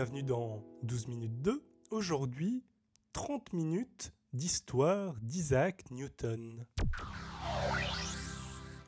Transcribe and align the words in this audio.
bienvenue 0.00 0.22
dans 0.22 0.64
12 0.82 1.08
minutes 1.08 1.42
2. 1.42 1.62
Aujourd'hui, 1.90 2.64
30 3.12 3.52
minutes 3.52 4.14
d'histoire 4.32 5.14
d'Isaac 5.20 5.90
Newton. 5.90 6.64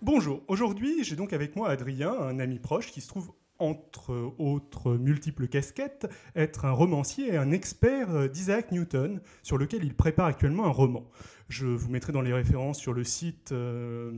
Bonjour, 0.00 0.42
aujourd'hui 0.48 1.04
j'ai 1.04 1.14
donc 1.14 1.34
avec 1.34 1.54
moi 1.54 1.68
Adrien, 1.68 2.14
un 2.14 2.38
ami 2.38 2.58
proche 2.58 2.90
qui 2.92 3.02
se 3.02 3.08
trouve 3.08 3.34
entre 3.62 4.34
autres 4.38 4.94
multiples 4.94 5.48
casquettes, 5.48 6.08
être 6.36 6.64
un 6.64 6.72
romancier 6.72 7.34
et 7.34 7.36
un 7.36 7.50
expert 7.50 8.28
d'Isaac 8.28 8.72
Newton, 8.72 9.20
sur 9.42 9.56
lequel 9.58 9.84
il 9.84 9.94
prépare 9.94 10.26
actuellement 10.26 10.66
un 10.66 10.70
roman. 10.70 11.04
Je 11.52 11.66
vous 11.66 11.90
mettrai 11.90 12.12
dans 12.12 12.22
les 12.22 12.32
références 12.32 12.78
sur 12.78 12.94
le 12.94 13.04
site 13.04 13.52
euh, 13.52 14.10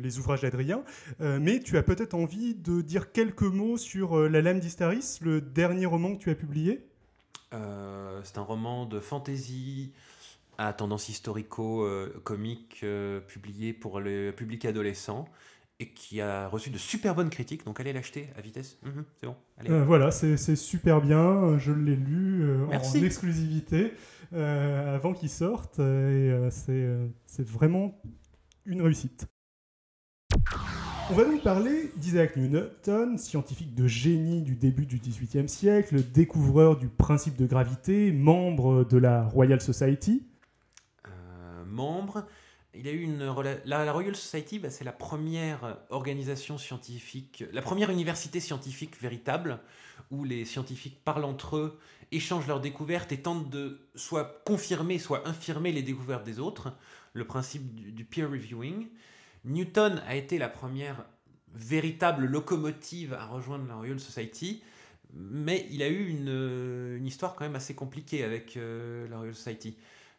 les 0.00 0.18
ouvrages 0.20 0.42
d'Adrien. 0.42 0.84
Euh, 1.20 1.40
mais 1.42 1.58
tu 1.58 1.76
as 1.76 1.82
peut-être 1.82 2.14
envie 2.14 2.54
de 2.54 2.82
dire 2.82 3.10
quelques 3.10 3.42
mots 3.42 3.76
sur 3.76 4.16
euh, 4.16 4.28
La 4.28 4.42
Lame 4.42 4.60
d'Istaris, 4.60 5.18
le 5.20 5.40
dernier 5.40 5.86
roman 5.86 6.14
que 6.14 6.22
tu 6.22 6.30
as 6.30 6.36
publié? 6.36 6.84
C'est 8.22 8.38
un 8.38 8.42
roman 8.42 8.84
de 8.84 9.00
fantasy 9.00 9.92
à 10.58 10.72
tendance 10.72 11.08
historico-comique 11.08 12.84
publié 13.26 13.72
pour 13.72 14.00
le 14.00 14.32
public 14.32 14.66
adolescent 14.66 15.24
et 15.80 15.90
qui 15.90 16.20
a 16.20 16.48
reçu 16.48 16.70
de 16.70 16.78
super 16.78 17.14
bonnes 17.14 17.30
critiques. 17.30 17.64
Donc 17.64 17.78
allez 17.80 17.92
l'acheter 17.92 18.28
à 18.36 18.40
vitesse. 18.40 18.78
Mhm, 18.82 19.04
c'est 19.20 19.26
bon. 19.26 19.36
Euh, 19.68 19.84
voilà, 19.84 20.10
c'est 20.10 20.56
super 20.56 21.00
bien. 21.00 21.58
Je 21.58 21.72
l'ai 21.72 21.96
lu 21.96 22.42
euh, 22.42 22.66
en 22.66 22.94
exclusivité 22.94 23.92
euh, 24.32 24.96
avant 24.96 25.12
qu'il 25.12 25.30
sorte 25.30 25.78
et 25.78 26.32
c'est 26.50 27.46
vraiment 27.46 28.00
une 28.66 28.82
réussite. 28.82 29.26
On 31.10 31.14
va 31.14 31.24
donc 31.24 31.42
parler 31.42 31.90
d'Isaac 31.96 32.36
Newton, 32.36 33.16
scientifique 33.16 33.74
de 33.74 33.86
génie 33.86 34.42
du 34.42 34.56
début 34.56 34.84
du 34.84 34.98
XVIIIe 34.98 35.48
siècle, 35.48 36.02
découvreur 36.12 36.76
du 36.76 36.88
principe 36.88 37.36
de 37.36 37.46
gravité, 37.46 38.12
membre 38.12 38.84
de 38.84 38.98
la 38.98 39.24
Royal 39.24 39.60
Society. 39.60 40.26
membre 41.66 42.26
il 42.78 42.86
a 42.86 42.92
eu 42.92 43.02
une 43.02 43.24
la, 43.64 43.92
Royal 43.92 44.14
Society, 44.14 44.60
bah, 44.60 44.70
c'est 44.70 44.84
la 44.84 44.92
première 44.92 45.78
organisation 45.90 46.58
scientifique, 46.58 47.44
la 47.52 47.60
première 47.60 47.90
université 47.90 48.38
scientifique 48.38 49.00
véritable 49.00 49.58
où 50.12 50.24
les 50.24 50.44
scientifiques 50.44 51.02
parlent 51.04 51.24
entre 51.24 51.56
eux, 51.56 51.78
échangent 52.12 52.46
leurs 52.46 52.60
découvertes 52.60 53.10
et 53.12 53.20
tentent 53.20 53.50
de 53.50 53.80
soit 53.94 54.42
confirmer, 54.44 54.98
soit 54.98 55.26
infirmer 55.28 55.72
les 55.72 55.82
découvertes 55.82 56.24
des 56.24 56.38
autres. 56.38 56.72
Le 57.12 57.26
principe 57.26 57.74
du, 57.74 58.04
peer 58.04 58.30
reviewing. 58.30 58.86
Newton 59.44 60.00
a 60.06 60.14
été 60.14 60.38
la 60.38 60.48
première 60.48 61.04
véritable 61.54 62.26
locomotive 62.26 63.12
à 63.12 63.26
rejoindre 63.26 63.66
la 63.66 63.74
Royal 63.74 63.98
Society, 63.98 64.62
mais 65.12 65.66
il 65.70 65.82
a 65.82 65.88
eu 65.88 66.08
une, 66.08 67.04
histoire 67.04 67.34
quand 67.34 67.44
même 67.44 67.56
assez 67.56 67.74
compliquée 67.74 68.22
avec 68.22 68.56
euh, 68.56 69.08
la 69.08 69.16
Royal 69.16 69.34
Society. 69.34 69.76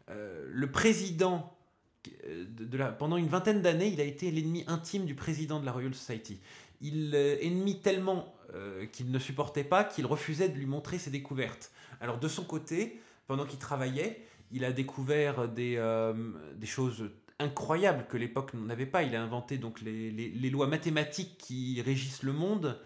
Euh, 0.10 0.46
le 0.52 0.72
président 0.72 1.56
de, 2.06 2.78
la, 2.78 2.92
pendant 2.92 3.18
une 3.18 3.28
vingtaine 3.28 3.62
d'années, 3.62 3.88
il 3.88 4.02
a 4.02 4.04
été 4.04 4.32
l'ennemi 4.32 4.64
intime 4.68 5.06
du 5.06 5.16
président 5.16 5.60
de 5.60 5.66
la 5.66 5.72
Royal 5.72 5.94
Society. 5.94 6.40
Il 6.82 7.12
euh, 7.14 7.38
ennemi 7.42 7.80
tellement 7.80 8.34
euh, 8.54 8.86
qu'il 8.86 9.12
ne 9.12 9.20
supportait 9.20 9.64
pas 9.64 9.84
qu'il 9.84 10.06
refusait 10.06 10.50
de 10.50 10.58
lui 10.58 10.66
montrer 10.66 10.98
ses 10.98 11.12
découvertes. 11.12 11.72
Alors 12.02 12.20
de 12.20 12.28
son 12.28 12.44
côté, 12.44 13.02
pendant 13.28 13.46
qu'il 13.46 13.60
travaillait, 13.60 14.26
il 14.52 14.64
a 14.64 14.72
découvert 14.72 15.48
des, 15.48 15.76
euh, 15.78 16.14
des 16.56 16.68
choses 16.68 17.10
incroyables 17.38 18.06
que 18.08 18.18
l'époque 18.18 18.54
n'avait 18.54 18.86
pas. 18.86 19.04
Il 19.04 19.16
a 19.16 19.22
inventé 19.22 19.58
donc 19.58 19.82
les, 19.82 20.10
les, 20.12 20.30
les, 20.30 20.50
lois 20.50 20.68
mathématiques 20.68 21.38
qui 21.38 21.82
régissent 21.82 22.24
le 22.24 22.34
monde, 22.34 22.80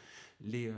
les, 0.44 0.72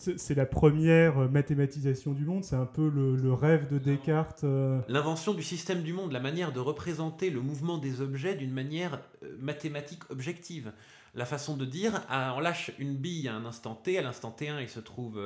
c'est 0.00 0.34
la 0.34 0.46
première 0.46 1.18
euh, 1.18 1.28
mathématisation 1.28 2.12
du 2.12 2.24
monde, 2.24 2.44
c'est 2.44 2.56
un 2.56 2.66
peu 2.66 2.88
le, 2.88 3.32
rêve 3.32 3.68
de 3.68 3.78
Descartes. 3.78 4.44
Euh. 4.44 4.80
L'invention 4.88 5.34
du 5.34 5.42
système 5.42 5.82
du 5.82 5.92
monde, 5.92 6.12
la 6.12 6.20
manière 6.20 6.52
de 6.52 6.60
représenter 6.60 7.30
le 7.30 7.40
mouvement 7.40 7.78
des 7.78 8.00
objets 8.00 8.34
d'une 8.34 8.52
manière 8.52 9.00
euh, 9.22 9.36
mathématique 9.38 10.02
objective. 10.10 10.72
La 11.14 11.26
façon 11.26 11.56
de 11.56 11.64
dire, 11.64 12.02
ah, 12.08 12.34
on 12.36 12.40
lâche 12.40 12.70
une 12.78 12.96
bille 12.96 13.28
à 13.28 13.34
un 13.34 13.44
instant 13.44 13.74
t, 13.74 13.98
à 13.98 14.02
l'instant 14.02 14.34
t1 14.38 14.62
il 14.62 14.68
se 14.68 14.78
trouve 14.78 15.18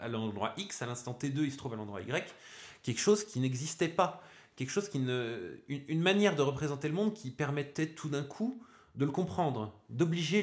à 0.00 0.08
l'endroit 0.08 0.54
x, 0.56 0.80
à 0.80 0.86
l'instant 0.86 1.16
t2 1.20 1.44
il 1.44 1.52
se 1.52 1.58
trouve 1.58 1.74
à 1.74 1.76
l'endroit 1.76 2.00
y. 2.00 2.24
Quelque 2.82 3.00
chose 3.00 3.24
qui 3.24 3.38
n'existait 3.40 3.88
pas. 3.88 4.22
Quelque 4.56 4.70
chose 4.70 4.88
qui 4.88 4.98
ne, 4.98 5.58
une, 5.68 6.00
manière 6.00 6.34
de 6.34 6.42
représenter 6.42 6.88
le 6.88 6.94
monde 6.94 7.12
qui 7.12 7.30
permettait 7.30 7.88
tout 7.88 8.08
d'un 8.08 8.24
coup 8.24 8.60
de 8.96 9.04
le 9.04 9.10
comprendre, 9.12 9.78
d'obliger 9.90 10.42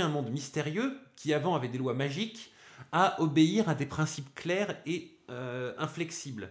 un 0.00 0.08
monde 0.08 0.30
mystérieux 0.30 0.98
qui 1.14 1.32
avant 1.32 1.54
avait 1.54 1.68
des 1.68 1.78
lois 1.78 1.94
magiques 1.94 2.52
à 2.92 3.20
obéir 3.20 3.68
à 3.68 3.74
des 3.74 3.86
principes 3.86 4.34
clairs 4.34 4.76
et 4.86 5.16
euh, 5.30 5.74
inflexibles. 5.78 6.50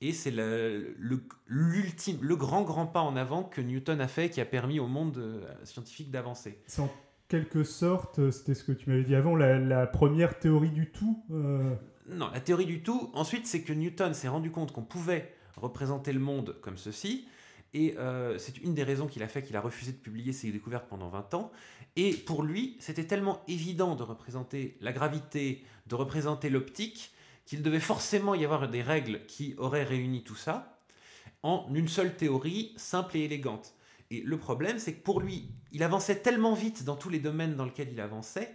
Et 0.00 0.12
c'est 0.12 0.30
le, 0.30 0.94
l'ultime, 1.46 2.18
le 2.22 2.36
grand 2.36 2.62
grand 2.62 2.86
pas 2.86 3.00
en 3.00 3.16
avant 3.16 3.42
que 3.42 3.60
Newton 3.60 4.00
a 4.00 4.08
fait, 4.08 4.30
qui 4.30 4.40
a 4.40 4.44
permis 4.44 4.78
au 4.78 4.86
monde 4.86 5.18
euh, 5.18 5.42
scientifique 5.64 6.10
d'avancer. 6.10 6.62
C'est 6.66 6.82
en 6.82 6.90
quelque 7.28 7.64
sorte, 7.64 8.20
euh, 8.20 8.30
c'était 8.30 8.54
ce 8.54 8.62
que 8.62 8.72
tu 8.72 8.88
m'avais 8.90 9.02
dit 9.02 9.16
avant, 9.16 9.34
la, 9.34 9.86
première 9.86 10.38
théorie 10.38 10.70
du 10.70 10.90
tout. 10.90 11.24
Non, 11.30 12.30
la 12.32 12.40
théorie 12.40 12.66
du 12.66 12.82
tout. 12.82 13.10
Ensuite, 13.12 13.46
c'est 13.46 13.62
que 13.62 13.72
Newton 13.72 14.14
s'est 14.14 14.28
rendu 14.28 14.50
compte 14.50 14.72
qu'on 14.72 14.82
pouvait 14.82 15.34
représenter 15.56 16.12
le 16.12 16.20
monde 16.20 16.56
comme 16.62 16.78
ceci. 16.78 17.28
Et 17.74 17.96
c'est 18.38 18.58
une 18.58 18.74
des 18.74 18.82
raisons 18.82 19.06
qu'il 19.06 19.22
a 19.22 19.28
fait 19.28 19.42
qu'il 19.42 19.56
a 19.56 19.60
refusé 19.60 19.92
de 19.92 19.98
publier 19.98 20.32
ses 20.32 20.50
découvertes 20.50 20.86
pendant 20.88 21.08
20 21.08 21.34
ans. 21.34 21.52
Et 21.96 22.12
pour 22.12 22.42
lui, 22.42 22.76
c'était 22.80 23.04
tellement 23.04 23.42
évident 23.46 23.94
de 23.94 24.02
représenter 24.02 24.76
la 24.80 24.92
gravité, 24.92 25.62
de 25.86 25.94
représenter 25.94 26.48
l'optique, 26.48 27.12
qu'il 27.44 27.62
devait 27.62 27.80
forcément 27.80 28.34
y 28.34 28.44
avoir 28.44 28.68
des 28.68 28.82
règles 28.82 29.24
qui 29.26 29.54
auraient 29.58 29.84
réuni 29.84 30.22
tout 30.22 30.34
ça 30.34 30.78
en 31.42 31.66
une 31.72 31.88
seule 31.88 32.16
théorie 32.16 32.74
simple 32.76 33.16
et 33.16 33.20
élégante. 33.24 33.74
Et 34.10 34.22
le 34.22 34.38
problème, 34.38 34.78
c'est 34.78 34.94
que 34.94 35.02
pour 35.02 35.20
lui, 35.20 35.48
il 35.72 35.82
avançait 35.82 36.16
tellement 36.16 36.54
vite 36.54 36.84
dans 36.84 36.96
tous 36.96 37.08
les 37.08 37.20
domaines 37.20 37.56
dans 37.56 37.64
lesquels 37.64 37.90
il 37.92 38.00
avançait, 38.00 38.54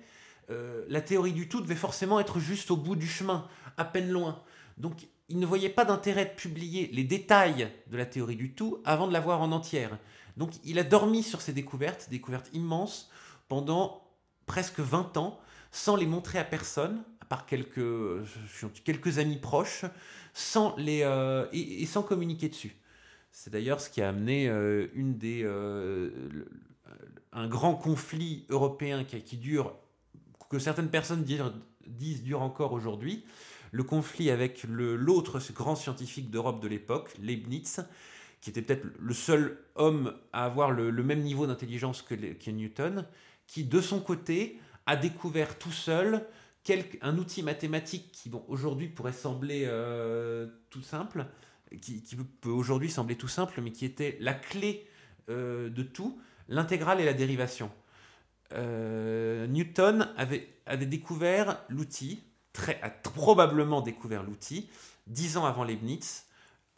euh, 0.50 0.84
la 0.90 1.02
théorie 1.02 1.32
du 1.32 1.48
tout 1.48 1.62
devait 1.62 1.76
forcément 1.76 2.20
être 2.20 2.40
juste 2.40 2.72
au 2.72 2.78
bout 2.78 2.96
du 2.96 3.08
chemin, 3.08 3.48
à 3.78 3.86
peine 3.86 4.10
loin. 4.10 4.44
Donc 4.78 5.08
il 5.30 5.40
ne 5.40 5.46
voyait 5.46 5.70
pas 5.70 5.86
d'intérêt 5.86 6.26
de 6.26 6.32
publier 6.32 6.90
les 6.94 7.04
détails 7.04 7.70
de 7.88 7.98
la 7.98 8.06
théorie 8.06 8.36
du 8.36 8.54
tout 8.54 8.82
avant 8.86 9.08
de 9.08 9.14
la 9.14 9.20
voir 9.20 9.42
en 9.42 9.52
entière. 9.52 9.98
Donc 10.38 10.52
il 10.64 10.80
a 10.80 10.84
dormi 10.84 11.24
sur 11.24 11.42
ses 11.42 11.54
découvertes, 11.54 12.10
découvertes 12.10 12.50
immenses, 12.54 13.10
pendant 13.48 14.04
presque 14.46 14.80
20 14.80 15.18
ans 15.18 15.40
sans 15.72 15.96
les 15.96 16.06
montrer 16.06 16.40
à 16.40 16.44
personne, 16.44 17.04
à 17.22 17.26
part 17.26 17.46
quelques, 17.46 17.82
quelques 18.84 19.18
amis 19.18 19.38
proches, 19.38 19.86
sans 20.34 20.76
les, 20.78 21.02
euh, 21.04 21.48
et, 21.52 21.86
sans 21.86 22.04
communiquer 22.04 22.50
dessus. 22.50 22.76
C'est 23.32 23.52
d'ailleurs 23.52 23.82
ce 23.82 23.90
qui 23.90 24.02
a 24.02 24.10
amené 24.10 24.48
euh, 24.48 24.88
une 24.94 25.18
des, 25.18 25.42
euh, 25.44 26.12
un 27.32 27.48
grand 27.48 27.76
conflit 27.76 28.46
européen 28.50 29.04
qui, 29.04 29.38
dure, 29.38 29.76
que 30.50 30.60
certaines 30.60 30.90
personnes 30.90 31.26
disent 31.88 32.24
dure 32.24 32.42
encore 32.44 32.74
aujourd'hui, 32.74 33.26
le 33.74 33.84
conflit 33.84 34.30
avec 34.30 34.64
l'autre 34.70 35.40
grand 35.52 35.76
scientifique 35.76 36.30
d'Europe 36.30 36.62
de 36.62 36.68
l'époque, 36.68 37.12
Leibniz, 37.20 37.84
qui 38.40 38.52
était 38.52 38.62
peut-être 38.62 38.86
le 39.00 39.14
seul 39.14 39.58
homme 39.76 40.14
à 40.32 40.46
avoir 40.46 40.72
le, 40.72 40.92
même 40.92 41.22
niveau 41.22 41.48
d'intelligence 41.48 42.04
que, 42.04 42.52
Newton, 42.52 43.08
qui, 43.48 43.64
de 43.64 43.82
son 43.82 44.00
côté, 44.00 44.60
a 44.86 44.96
découvert 44.96 45.58
tout 45.58 45.72
seul 45.72 46.26
un 47.02 47.18
outil 47.18 47.42
mathématique 47.42 48.12
qui, 48.12 48.30
bon, 48.30 48.46
aujourd'hui 48.48 48.88
pourrait 48.88 49.12
sembler 49.12 49.64
euh, 49.66 50.48
tout 50.70 50.84
simple, 50.84 51.26
qui, 51.82 52.04
peut 52.42 52.50
aujourd'hui 52.50 52.92
sembler 52.92 53.16
tout 53.16 53.28
simple, 53.28 53.60
mais 53.60 53.72
qui 53.72 53.86
était 53.86 54.18
la 54.20 54.36
clé 54.36 54.88
euh, 55.30 55.70
de 55.70 55.82
tout, 55.82 56.22
l'intégrale 56.48 57.02
et 57.02 57.06
la 57.06 57.14
dérivation. 57.14 57.72
Euh, 58.54 59.48
Newton 59.48 60.10
avait 60.16 60.48
découvert 60.86 61.64
l'outil, 61.70 62.24
a 62.82 62.90
probablement 62.90 63.82
découvert 63.82 64.24
l'outil, 64.24 64.70
dix 65.08 65.38
ans 65.38 65.46
avant 65.46 65.64
Leibniz, 65.64 66.26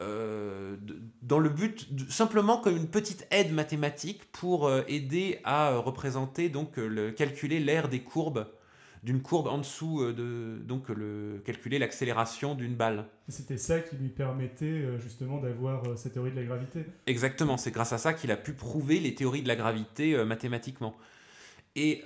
euh, 0.02 0.76
dans 1.22 1.38
le 1.38 1.48
but 1.48 1.88
simplement 2.10 2.58
comme 2.58 2.76
une 2.76 2.88
petite 2.88 3.26
aide 3.30 3.50
mathématique 3.50 4.30
pour 4.30 4.66
euh, 4.66 4.82
aider 4.88 5.40
à 5.42 5.70
euh, 5.70 5.78
représenter 5.78 6.50
donc 6.50 6.76
le, 6.76 7.12
calculer 7.12 7.60
l'air 7.60 7.88
des 7.88 8.00
courbes 8.00 8.46
d'une 9.02 9.22
courbe 9.22 9.46
en 9.46 9.56
dessous 9.56 10.12
de 10.12 10.58
donc 10.64 10.88
le 10.88 11.40
calculer 11.46 11.78
l'accélération 11.78 12.54
d'une 12.54 12.74
balle. 12.74 13.06
C'était 13.28 13.56
ça 13.56 13.80
qui 13.80 13.96
lui 13.96 14.08
permettait 14.08 14.98
justement 14.98 15.38
d'avoir 15.38 15.96
cette 15.96 16.14
théorie 16.14 16.32
de 16.32 16.36
la 16.36 16.42
gravité. 16.42 16.84
Exactement, 17.06 17.56
c'est 17.56 17.70
grâce 17.70 17.92
à 17.92 17.98
ça 17.98 18.14
qu'il 18.14 18.32
a 18.32 18.36
pu 18.36 18.52
prouver 18.52 18.98
les 18.98 19.14
théories 19.14 19.42
de 19.42 19.48
la 19.48 19.54
gravité 19.54 20.24
mathématiquement. 20.24 20.96
Et 21.76 22.02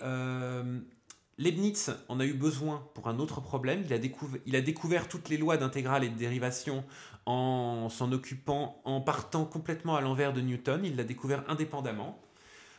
Leibniz 1.41 1.91
en 2.09 2.21
a 2.21 2.27
eu 2.27 2.35
besoin 2.35 2.87
pour 2.95 3.09
un 3.09 3.19
autre 3.19 3.41
problème. 3.41 3.83
Il 3.87 3.93
a, 3.95 3.99
découvert, 3.99 4.41
il 4.45 4.55
a 4.57 4.61
découvert 4.61 5.09
toutes 5.09 5.31
les 5.31 5.39
lois 5.39 5.57
d'intégrale 5.57 6.05
et 6.05 6.11
de 6.11 6.15
dérivation 6.17 6.85
en 7.25 7.89
s'en 7.89 8.13
occupant, 8.13 8.83
en 8.85 9.01
partant 9.01 9.47
complètement 9.47 9.97
à 9.97 10.03
l'envers 10.03 10.35
de 10.35 10.43
Newton. 10.43 10.83
Il 10.85 10.97
l'a 10.97 11.05
découvert 11.05 11.43
indépendamment. 11.49 12.21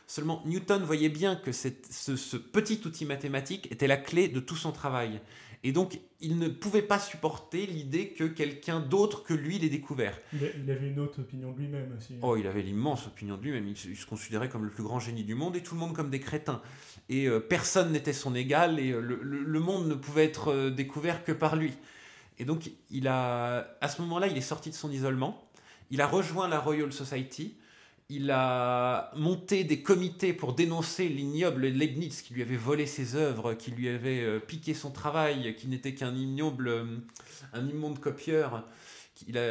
Seulement, 0.06 0.42
Newton 0.46 0.84
voyait 0.84 1.08
bien 1.08 1.34
que 1.34 1.50
ce, 1.50 2.36
petit 2.36 2.80
outil 2.84 3.04
mathématique 3.04 3.70
était 3.72 3.88
la 3.88 3.96
clé 3.96 4.28
de 4.28 4.38
tout 4.38 4.56
son 4.56 4.70
travail. 4.70 5.20
Et 5.64 5.72
donc, 5.72 6.00
il 6.20 6.38
ne 6.38 6.48
pouvait 6.48 6.82
pas 6.82 6.98
supporter 6.98 7.66
l'idée 7.66 8.08
que 8.08 8.24
quelqu'un 8.24 8.80
d'autre 8.80 9.22
que 9.22 9.32
lui 9.32 9.58
l'ait 9.58 9.68
découvert. 9.68 10.18
Il, 10.32 10.70
avait 10.70 10.88
une 10.88 10.98
autre 10.98 11.20
opinion 11.20 11.52
de 11.52 11.58
lui-même 11.58 11.94
aussi. 11.96 12.14
Oh, 12.20 12.36
il 12.36 12.46
avait 12.48 12.62
l'immense 12.62 13.06
opinion 13.06 13.36
de 13.36 13.42
lui-même. 13.42 13.68
Il, 13.68 13.96
se 13.96 14.06
considérait 14.06 14.48
comme 14.48 14.64
le 14.64 14.70
plus 14.70 14.82
grand 14.82 14.98
génie 14.98 15.24
du 15.24 15.36
monde 15.36 15.56
et 15.56 15.62
tout 15.62 15.74
le 15.74 15.80
monde 15.80 15.94
comme 15.94 16.10
des 16.10 16.20
crétins. 16.20 16.60
Et 17.12 17.26
euh, 17.26 17.40
personne 17.40 17.92
n'était 17.92 18.14
son 18.14 18.34
égal 18.34 18.80
et 18.80 18.90
euh, 18.90 19.00
le, 19.02 19.60
monde 19.60 19.86
ne 19.86 19.94
pouvait 19.94 20.24
être 20.24 20.50
euh, 20.50 20.70
découvert 20.70 21.24
que 21.24 21.32
par 21.32 21.56
lui. 21.56 21.74
Et 22.38 22.46
donc, 22.46 22.70
il 22.90 23.06
a, 23.06 23.76
à 23.82 23.88
ce 23.88 24.00
moment-là, 24.00 24.28
il 24.28 24.38
est 24.38 24.40
sorti 24.40 24.70
de 24.70 24.74
son 24.74 24.90
isolement. 24.90 25.46
Il 25.90 26.00
a 26.00 26.06
rejoint 26.06 26.48
la 26.48 26.58
Royal 26.58 26.90
Society 26.90 27.56
il 28.08 28.30
a 28.30 29.10
monté 29.16 29.64
des 29.64 29.80
comités 29.80 30.34
pour 30.34 30.52
dénoncer 30.52 31.08
l'ignoble 31.08 31.66
Leibniz 31.66 32.20
qui 32.20 32.34
lui 32.34 32.42
avait 32.42 32.56
volé 32.56 32.84
ses 32.84 33.14
œuvres, 33.14 33.54
qui 33.54 33.70
lui 33.70 33.88
avait 33.88 34.38
piqué 34.40 34.74
son 34.74 34.90
travail, 34.90 35.54
qui 35.56 35.66
n'était 35.66 35.94
qu'un 35.94 36.14
ignoble, 36.14 37.00
un 37.54 37.66
immonde 37.66 38.00
copieur. 38.00 38.66
Il 39.28 39.38
a, 39.38 39.42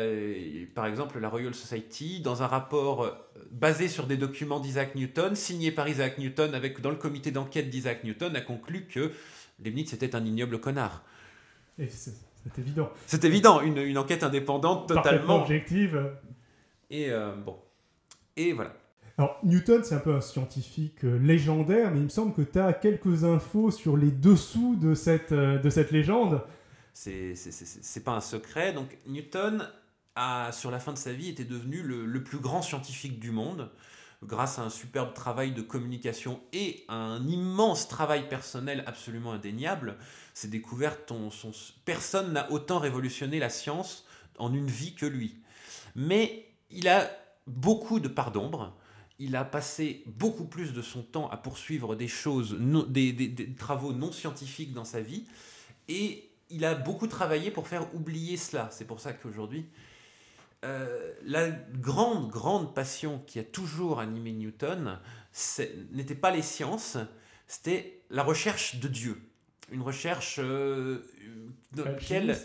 par 0.73 0.85
exemple, 0.85 1.19
la 1.19 1.29
Royal 1.29 1.53
Society, 1.53 2.21
dans 2.21 2.43
un 2.43 2.47
rapport 2.47 3.03
euh, 3.03 3.11
basé 3.51 3.87
sur 3.87 4.07
des 4.07 4.17
documents 4.17 4.59
d'Isaac 4.59 4.95
Newton, 4.95 5.35
signé 5.35 5.71
par 5.71 5.87
Isaac 5.87 6.17
Newton, 6.17 6.53
avec 6.53 6.81
dans 6.81 6.89
le 6.89 6.95
comité 6.95 7.31
d'enquête 7.31 7.69
d'Isaac 7.69 8.03
Newton, 8.03 8.35
a 8.35 8.41
conclu 8.41 8.85
que 8.85 9.11
Leibniz 9.63 9.93
était 9.93 10.15
un 10.15 10.25
ignoble 10.25 10.59
connard. 10.59 11.03
c'est 11.77 12.13
évident. 12.57 12.89
C'est 13.05 13.23
évident, 13.23 13.61
une, 13.61 13.97
enquête 13.97 14.23
indépendante, 14.23 14.87
totalement 14.87 15.41
objective. 15.41 16.11
Et 16.89 17.11
bon. 17.45 17.57
Et 18.37 18.53
voilà. 18.53 18.73
Alors, 19.17 19.37
Newton, 19.43 19.83
c'est 19.83 19.95
un 19.95 19.99
peu 19.99 20.15
un 20.15 20.21
scientifique 20.21 21.03
euh, 21.03 21.19
légendaire, 21.19 21.91
mais 21.91 21.97
il 21.97 22.05
me 22.05 22.09
semble 22.09 22.33
que 22.33 22.41
tu 22.41 22.57
as 22.59 22.73
quelques 22.73 23.23
infos 23.23 23.69
sur 23.69 23.97
les 23.97 24.09
dessous 24.09 24.75
de 24.75 24.95
cette, 24.95 25.31
euh, 25.31 25.59
de 25.59 25.69
cette 25.69 25.91
légende. 25.91 26.41
C'est 26.93 28.03
pas 28.03 28.13
un 28.13 28.21
secret. 28.21 28.73
Donc, 28.73 28.97
Newton, 29.07 29.67
a, 30.15 30.51
sur 30.51 30.71
la 30.71 30.79
fin 30.79 30.93
de 30.93 30.97
sa 30.97 31.13
vie, 31.13 31.29
était 31.29 31.45
devenu 31.45 31.81
le, 31.81 32.23
plus 32.23 32.39
grand 32.39 32.61
scientifique 32.61 33.19
du 33.19 33.31
monde, 33.31 33.69
grâce 34.23 34.59
à 34.59 34.63
un 34.63 34.69
superbe 34.69 35.13
travail 35.13 35.51
de 35.51 35.61
communication 35.61 36.41
et 36.53 36.85
un 36.89 37.25
immense 37.27 37.87
travail 37.87 38.29
personnel 38.29 38.83
absolument 38.85 39.31
indéniable. 39.31 39.97
Ses 40.33 40.47
découvertes, 40.47 41.11
son, 41.31 41.51
personne 41.85 42.33
n'a 42.33 42.51
autant 42.51 42.79
révolutionné 42.79 43.39
la 43.39 43.49
science 43.49 44.05
en 44.37 44.53
une 44.53 44.67
vie 44.67 44.93
que 44.93 45.05
lui. 45.05 45.37
Mais 45.95 46.45
il 46.69 46.87
a 46.87 47.09
beaucoup 47.47 47.99
de 47.99 48.07
parts 48.07 48.31
d'ombre. 48.31 48.75
Il 49.19 49.35
a 49.35 49.43
passé 49.43 50.03
beaucoup 50.07 50.45
plus 50.45 50.73
de 50.73 50.81
son 50.81 51.03
temps 51.03 51.29
à 51.29 51.37
poursuivre 51.37 51.95
des 51.95 52.07
choses, 52.07 52.57
des, 52.89 53.53
travaux 53.57 53.93
non 53.93 54.11
scientifiques 54.11 54.73
dans 54.73 54.85
sa 54.85 55.01
vie. 55.01 55.25
Et 55.87 56.30
il 56.51 56.65
a 56.65 56.75
beaucoup 56.75 57.07
travaillé 57.07 57.51
pour 57.51 57.67
faire 57.67 57.93
oublier 57.95 58.37
cela. 58.37 58.69
C'est 58.71 58.85
pour 58.85 58.99
ça 58.99 59.13
qu'aujourd'hui, 59.13 59.65
euh, 60.63 61.13
la 61.23 61.49
grande, 61.49 62.29
grande 62.29 62.75
passion 62.75 63.21
qui 63.25 63.39
a 63.39 63.43
toujours 63.43 63.99
animé 63.99 64.31
Newton 64.31 64.99
n'était 65.91 66.15
pas 66.15 66.31
les 66.31 66.41
sciences, 66.41 66.97
c'était 67.47 68.01
la 68.09 68.23
recherche 68.23 68.75
de 68.75 68.87
Dieu. 68.87 69.21
Une 69.71 69.81
recherche 69.81 70.39
euh, 70.39 70.99
dans 71.71 71.85
laquelle 71.85 72.37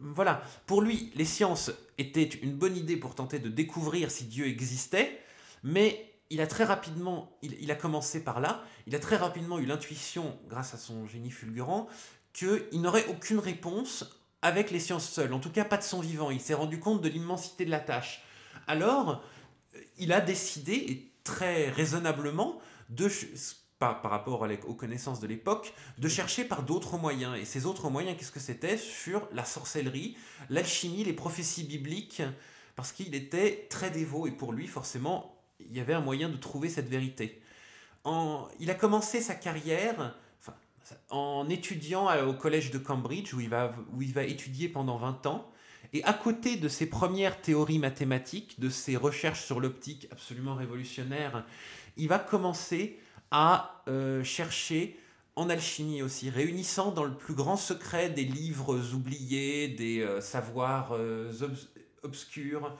voilà, 0.00 0.42
pour 0.66 0.82
lui, 0.82 1.12
les 1.14 1.24
sciences 1.24 1.70
étaient 1.96 2.24
une 2.24 2.54
bonne 2.54 2.76
idée 2.76 2.96
pour 2.96 3.14
tenter 3.14 3.38
de 3.38 3.48
découvrir 3.48 4.10
si 4.10 4.24
Dieu 4.24 4.46
existait, 4.46 5.18
mais 5.62 6.14
il 6.30 6.40
a 6.40 6.46
très 6.46 6.64
rapidement, 6.64 7.38
il, 7.42 7.70
a 7.70 7.74
commencé 7.74 8.22
par 8.22 8.40
là, 8.40 8.64
il 8.86 8.94
a 8.94 8.98
très 8.98 9.16
rapidement 9.16 9.58
eu 9.58 9.66
l'intuition, 9.66 10.38
grâce 10.48 10.74
à 10.74 10.78
son 10.78 11.06
génie 11.06 11.30
fulgurant, 11.30 11.88
qu'il 12.34 12.82
n'aurait 12.82 13.06
aucune 13.06 13.38
réponse 13.38 14.20
avec 14.42 14.70
les 14.70 14.80
sciences 14.80 15.08
seules, 15.08 15.32
en 15.32 15.40
tout 15.40 15.50
cas 15.50 15.64
pas 15.64 15.78
de 15.78 15.82
son 15.82 16.00
vivant. 16.00 16.30
Il 16.30 16.40
s'est 16.40 16.52
rendu 16.52 16.78
compte 16.78 17.00
de 17.00 17.08
l'immensité 17.08 17.64
de 17.64 17.70
la 17.70 17.80
tâche. 17.80 18.22
Alors, 18.66 19.22
il 19.98 20.12
a 20.12 20.20
décidé, 20.20 20.74
et 20.74 21.10
très 21.24 21.70
raisonnablement, 21.70 22.60
de 22.90 23.08
par, 23.78 24.02
rapport 24.02 24.46
aux 24.66 24.74
connaissances 24.74 25.20
de 25.20 25.26
l'époque, 25.26 25.72
de 25.98 26.08
chercher 26.08 26.44
par 26.44 26.62
d'autres 26.62 26.98
moyens. 26.98 27.38
Et 27.38 27.44
ces 27.44 27.66
autres 27.66 27.88
moyens, 27.88 28.16
qu'est-ce 28.18 28.32
que 28.32 28.40
c'était? 28.40 28.76
Sur 28.76 29.26
la 29.32 29.44
sorcellerie, 29.44 30.16
l'alchimie, 30.50 31.04
les 31.04 31.12
prophéties 31.12 31.64
bibliques, 31.64 32.22
parce 32.76 32.92
qu'il 32.92 33.14
était 33.14 33.66
très 33.70 33.90
dévot 33.90 34.26
et 34.26 34.30
pour 34.30 34.52
lui, 34.52 34.66
forcément, 34.66 35.38
il 35.60 35.74
y 35.74 35.80
avait 35.80 35.94
un 35.94 36.00
moyen 36.00 36.28
de 36.28 36.36
trouver 36.36 36.68
cette 36.68 36.88
vérité. 36.88 37.40
En, 38.04 38.48
il 38.60 38.70
a 38.70 38.74
commencé 38.74 39.20
sa 39.20 39.34
carrière 39.34 40.14
en 41.10 41.48
étudiant 41.48 42.08
au 42.26 42.32
collège 42.32 42.70
de 42.70 42.78
Cambridge, 42.78 43.34
où 43.34 43.40
il, 43.40 43.48
va, 43.48 43.72
où 43.92 44.02
étudier 44.02 44.68
pendant 44.68 44.96
20 44.98 45.26
ans. 45.26 45.50
Et 45.92 46.02
à 46.04 46.12
côté 46.12 46.56
de 46.56 46.68
ses 46.68 46.86
premières 46.86 47.40
théories 47.40 47.78
mathématiques, 47.78 48.58
de 48.58 48.68
ses 48.68 48.96
recherches 48.96 49.44
sur 49.44 49.60
l'optique 49.60 50.08
absolument 50.10 50.54
révolutionnaires, 50.54 51.44
il 51.96 52.08
va 52.08 52.18
commencer 52.18 52.98
à 53.30 53.82
euh, 53.88 54.24
chercher 54.24 54.98
en 55.36 55.50
alchimie 55.50 56.02
aussi, 56.02 56.30
réunissant 56.30 56.92
dans 56.92 57.04
le 57.04 57.14
plus 57.14 57.34
grand 57.34 57.56
secret 57.56 58.10
des 58.10 58.24
livres 58.24 58.94
oubliés, 58.94 59.68
des 59.68 60.00
euh, 60.00 60.20
savoirs 60.20 60.92
euh, 60.92 61.32
obscurs, 62.02 62.76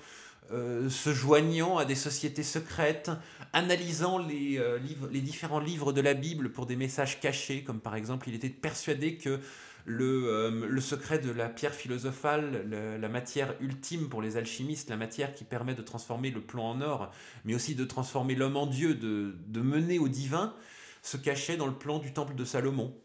se 0.50 1.12
joignant 1.12 1.78
à 1.78 1.84
des 1.84 1.94
sociétés 1.94 2.42
secrètes, 2.42 3.10
analysant 3.52 4.18
les, 4.18 4.60
livres, 4.80 5.08
les 5.10 5.20
différents 5.20 5.58
livres 5.58 5.92
de 5.92 6.00
la 6.00 6.14
Bible 6.14 6.52
pour 6.52 6.66
des 6.66 6.76
messages 6.76 7.20
cachés, 7.20 7.64
comme 7.64 7.80
par 7.80 7.96
exemple 7.96 8.28
il 8.28 8.34
était 8.34 8.50
persuadé 8.50 9.16
que 9.16 9.40
le, 9.86 10.66
le 10.66 10.80
secret 10.80 11.18
de 11.18 11.30
la 11.30 11.48
pierre 11.48 11.74
philosophale, 11.74 12.68
la 13.00 13.08
matière 13.08 13.54
ultime 13.60 14.08
pour 14.08 14.22
les 14.22 14.36
alchimistes, 14.36 14.88
la 14.88 14.96
matière 14.96 15.34
qui 15.34 15.44
permet 15.44 15.74
de 15.74 15.82
transformer 15.82 16.30
le 16.30 16.40
plomb 16.40 16.64
en 16.64 16.80
or, 16.80 17.10
mais 17.44 17.54
aussi 17.54 17.74
de 17.74 17.84
transformer 17.84 18.34
l'homme 18.34 18.56
en 18.56 18.66
Dieu, 18.66 18.94
de, 18.94 19.36
de, 19.46 19.60
mener 19.60 19.98
au 19.98 20.08
divin, 20.08 20.54
se 21.02 21.16
cachait 21.16 21.56
dans 21.56 21.66
le 21.66 21.74
plan 21.74 21.98
du 21.98 22.12
temple 22.12 22.34
de 22.34 22.44
Salomon. 22.44 22.96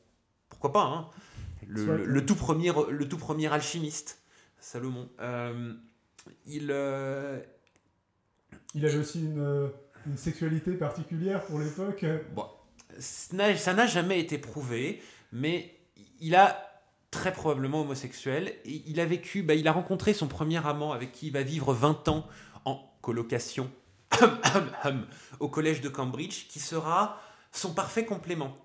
Pourquoi 0.48 0.72
pas, 0.72 0.84
hein? 0.84 1.10
Le, 1.68 2.06
le, 2.06 2.26
tout 2.26 2.36
premier, 2.36 2.72
le 2.90 3.08
tout 3.08 3.18
premier 3.18 3.52
alchimiste, 3.52 4.24
Salomon. 4.60 5.10
Euh, 6.30 6.34
il, 6.46 6.68
euh, 6.72 7.40
il 8.76 8.86
avait 8.86 8.98
aussi 8.98 9.22
une, 9.22 9.72
une 10.06 10.18
sexualité 10.18 10.74
particulière 10.74 11.44
pour 11.46 11.60
l'époque. 11.60 12.06
Bon, 12.34 12.46
ça 13.00 13.74
n'a 13.74 13.88
jamais 13.88 14.20
été 14.20 14.38
prouvé, 14.38 15.02
mais 15.32 15.76
il 16.20 16.36
a 16.36 16.70
très 17.12 17.34
probablement 17.34 17.82
homosexuel. 17.82 18.56
Et 18.66 18.84
il 18.88 19.00
a 19.00 19.06
vécu, 19.06 19.44
bah, 19.44 19.56
il 19.56 19.68
a 19.68 19.72
rencontré 19.72 20.14
son 20.14 20.28
premier 20.28 20.66
amant 20.66 20.92
avec 20.92 21.12
qui 21.12 21.28
il 21.28 21.34
va 21.34 21.44
vivre 21.44 21.74
20 21.74 22.08
ans 22.10 22.28
en 22.66 22.80
colocation 23.02 23.72
au 25.40 25.48
collège 25.48 25.82
de 25.82 25.90
Cambridge, 25.90 26.48
qui 26.48 26.60
sera 26.60 27.22
son 27.52 27.74
parfait 27.74 28.06
complément. 28.06 28.56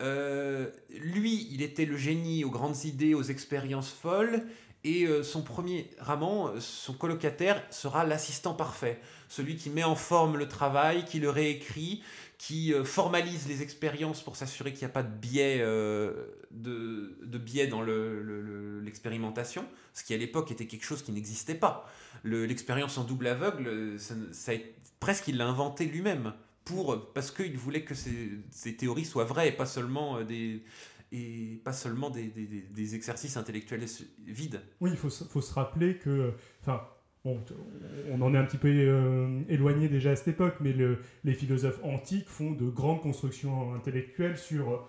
Euh, 0.00 0.70
lui, 0.90 1.48
il 1.52 1.62
était 1.62 1.84
le 1.84 1.96
génie 1.96 2.44
aux 2.44 2.50
grandes 2.50 2.84
idées, 2.84 3.14
aux 3.14 3.22
expériences 3.22 3.90
folles, 3.90 4.46
et 4.84 5.04
euh, 5.04 5.22
son 5.22 5.42
premier 5.42 5.90
amant, 6.06 6.50
son 6.58 6.92
colocataire, 6.92 7.62
sera 7.70 8.04
l'assistant 8.04 8.54
parfait, 8.54 9.00
celui 9.28 9.56
qui 9.56 9.70
met 9.70 9.84
en 9.84 9.94
forme 9.94 10.36
le 10.36 10.48
travail, 10.48 11.04
qui 11.04 11.20
le 11.20 11.30
réécrit, 11.30 12.02
qui 12.38 12.74
euh, 12.74 12.84
formalise 12.84 13.46
les 13.46 13.62
expériences 13.62 14.20
pour 14.22 14.34
s'assurer 14.34 14.72
qu'il 14.72 14.80
n'y 14.80 14.90
a 14.90 14.94
pas 14.94 15.04
de 15.04 15.14
biais, 15.14 15.58
euh, 15.60 16.12
de, 16.50 17.38
biais 17.38 17.68
dans 17.68 17.82
l'expérimentation, 17.82 19.64
ce 19.94 20.02
qui 20.02 20.14
à 20.14 20.16
l'époque 20.16 20.50
était 20.50 20.66
quelque 20.66 20.84
chose 20.84 21.02
qui 21.02 21.12
n'existait 21.12 21.54
pas. 21.54 21.88
L'expérience 22.24 22.98
en 22.98 23.04
double 23.04 23.28
aveugle, 23.28 23.96
ça, 23.98 24.52
presque 24.98 25.28
il 25.28 25.36
l'a 25.36 25.46
inventé 25.46 25.84
lui-même, 25.84 26.32
pour, 26.64 27.12
parce 27.12 27.30
qu'il 27.30 27.56
voulait 27.56 27.82
que 27.82 27.94
ces, 27.94 28.76
théories 28.76 29.04
soient 29.04 29.24
vraies 29.24 29.48
et 29.48 29.52
pas 29.52 29.66
seulement 29.66 30.18
euh, 30.18 30.24
des, 30.24 30.62
et 31.12 31.60
pas 31.64 31.72
seulement 31.74 32.10
des, 32.10 32.28
des, 32.28 32.46
des, 32.46 32.94
exercices 32.94 33.36
intellectuels 33.36 33.84
vides. 34.26 34.62
Oui, 34.80 34.90
il 34.92 34.96
faut, 34.96 35.10
faut, 35.10 35.42
se 35.42 35.52
rappeler 35.52 35.98
que, 35.98 36.32
enfin, 36.62 36.80
Bon, 37.24 37.40
on 38.10 38.20
en 38.20 38.34
est 38.34 38.38
un 38.38 38.44
petit 38.44 38.56
peu 38.56 38.68
euh, 38.68 39.42
éloigné 39.48 39.88
déjà 39.88 40.10
à 40.10 40.16
cette 40.16 40.28
époque, 40.28 40.56
mais 40.58 40.74
les 41.22 41.34
philosophes 41.34 41.78
antiques 41.84 42.28
font 42.28 42.50
de 42.50 42.68
grandes 42.68 43.00
constructions 43.00 43.74
intellectuelles 43.74 44.36
sur 44.36 44.88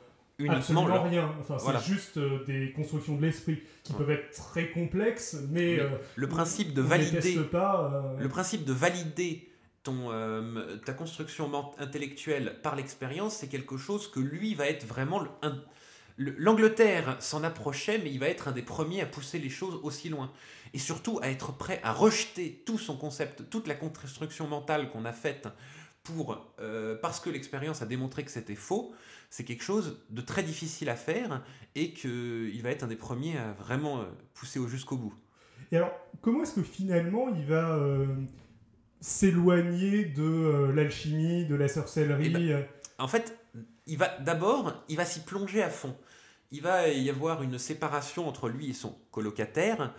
absolument 0.50 1.03
rien. 1.03 1.32
Enfin, 1.39 1.58
c'est 1.60 1.94
juste 1.94 2.18
euh, 2.18 2.44
des 2.46 2.72
constructions 2.72 3.15
de 3.15 3.22
l'esprit 3.22 3.62
qui 3.84 3.94
peuvent 3.94 4.10
être 4.10 4.32
très 4.32 4.72
complexes, 4.72 5.38
mais 5.51 5.75
le, 5.75 5.92
euh, 6.24 6.27
principe 6.27 6.74
de 6.74 6.82
valider, 6.82 7.39
pas, 7.51 8.15
le 8.18 8.30
principe 8.30 8.65
de 8.65 8.74
valider 8.74 9.48
ton, 9.84 10.10
ta 10.86 10.94
construction 10.94 11.51
intellectuelle 11.77 12.56
par 12.63 12.75
l'expérience, 12.75 13.36
c'est 13.36 13.48
quelque 13.48 13.77
chose 13.77 14.10
que 14.10 14.20
lui 14.20 14.56
va 14.56 14.68
être 14.68 14.88
vraiment 14.88 15.22
L'Angleterre 16.17 17.17
s'en 17.20 17.43
approchait, 17.43 17.98
mais 17.98 18.12
il 18.12 18.20
va 18.20 18.27
être 18.27 18.48
un 18.48 18.51
des 18.51 18.62
premiers 18.62 19.01
à 19.01 19.05
pousser 19.05 19.39
les 19.39 19.50
choses 19.50 19.79
aussi 19.84 20.10
loin 20.10 20.32
et 20.74 20.79
surtout 20.79 21.20
à 21.22 21.29
être 21.29 21.55
prêt 21.55 21.79
à 21.84 21.91
rejeter 21.91 22.63
tout 22.65 22.77
son 22.77 22.98
concept, 22.98 23.50
toute 23.50 23.67
la 23.67 23.75
construction 23.75 24.48
mentale 24.48 24.89
qu'on 24.89 25.05
a 25.05 25.13
faite 25.13 25.48
pour, 26.03 26.53
euh, 26.60 26.96
parce 27.01 27.20
que 27.20 27.29
l'expérience 27.29 27.82
a 27.82 27.86
démontré 27.86 28.24
que 28.24 28.32
c'était 28.32 28.55
faux, 28.55 28.93
c'est 29.29 29.43
quelque 29.43 29.63
chose 29.63 30.03
de 30.10 30.22
très 30.22 30.43
difficile 30.43 30.89
à 30.89 30.96
faire 30.96 31.43
et 31.75 31.93
qu'il 31.93 32.62
va 32.62 32.70
être 32.70 32.84
un 32.84 32.88
des 32.88 32.96
premiers 32.96 33.38
à 33.38 33.53
vraiment 33.53 34.01
euh, 34.01 34.05
pousser 34.34 34.60
au 34.60 34.67
jusqu'au 34.67 34.98
bout. 34.98 35.13
Et 35.72 35.77
alors, 35.77 35.91
comment 36.22 36.43
est-ce 36.43 36.55
que 36.55 36.63
finalement 36.63 37.29
il 37.29 37.46
va 37.46 37.75
euh, 37.75 38.05
s'éloigner 39.00 40.05
de 40.05 40.72
l'alchimie, 40.75 41.46
de 41.46 41.55
la 41.55 41.67
sorcellerie 41.67 42.27
eh 42.27 42.29
ben, 42.29 42.65
En 42.98 43.08
fait, 43.08 43.38
il 43.88 43.98
va 43.98 44.18
d'abord, 44.20 44.84
il 44.90 44.98
va 44.98 45.06
s'y 45.06 45.22
plonger 45.22 45.62
à 45.62 45.70
fond. 45.70 45.96
Il 46.52 46.62
va 46.62 46.88
y 46.90 47.10
avoir 47.10 47.42
une 47.42 47.58
séparation 47.58 48.28
entre 48.28 48.50
lui 48.50 48.70
et 48.70 48.74
son 48.74 48.96
colocataire 49.12 49.94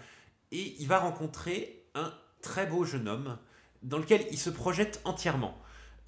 et 0.53 0.77
il 0.79 0.87
va 0.87 1.01
rencontrer 1.01 1.85
un 1.95 2.13
très 2.43 2.67
beau 2.67 2.85
jeune 2.85 3.09
homme 3.09 3.39
dans 3.83 3.99
lequel 3.99 4.25
il 4.31 4.39
se 4.39 4.51
projette 4.51 5.01
entièrement. 5.05 5.59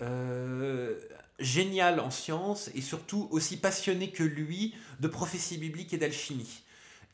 Euh, 0.03 0.99
génial 1.39 2.01
en 2.01 2.11
sciences 2.11 2.71
et 2.75 2.81
surtout 2.81 3.29
aussi 3.31 3.57
passionné 3.57 4.11
que 4.11 4.23
lui 4.23 4.75
de 5.01 5.09
prophétie 5.09 5.59
biblique 5.59 5.93
et 5.93 5.99
d'alchimie. 5.99 6.63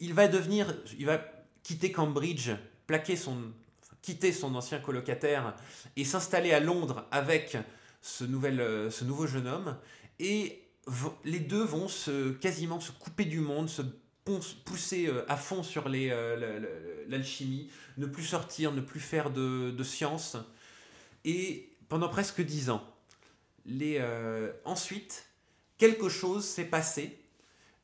Il 0.01 0.15
va 0.15 0.29
devenir, 0.29 0.75
il 0.99 1.07
va 1.07 1.21
quitter 1.63 1.93
Cambridge, 1.93 2.51
plaquer 2.87 3.17
son, 3.17 3.37
quitter 4.01 4.33
son 4.33 4.55
ancien 4.55 4.79
colocataire 4.79 5.55
et 5.97 6.05
s'installer 6.05 6.53
à 6.53 6.61
Londres 6.61 7.07
avec 7.11 7.57
ce, 8.03 8.25
nouvel, 8.25 8.61
euh, 8.61 8.91
ce 8.91 9.05
nouveau 9.05 9.27
jeune 9.27 9.47
homme. 9.47 9.77
Et 10.19 10.63
les 11.25 11.41
deux 11.41 11.65
vont 11.65 11.89
se, 11.89 12.33
quasiment 12.33 12.81
se 12.81 12.93
couper 12.93 13.25
du 13.25 13.41
monde, 13.41 13.71
se 13.71 13.83
pousser 14.65 15.07
euh, 15.07 15.25
à 15.29 15.37
fond 15.37 15.63
sur 15.63 15.89
l'alchimie, 15.89 17.71
ne 17.97 18.07
plus 18.07 18.25
sortir, 18.25 18.73
ne 18.73 18.81
plus 18.81 19.01
faire 19.01 19.31
de, 19.31 19.71
de 19.71 19.85
sciences. 19.85 20.37
Et 21.25 21.73
pendant 21.93 22.09
presque 22.09 22.41
dix 22.41 22.71
ans. 22.71 22.83
Les, 23.67 23.99
euh, 24.01 24.51
ensuite, 24.65 25.27
quelque 25.77 26.09
chose 26.09 26.45
s'est 26.45 26.65
passé. 26.65 27.19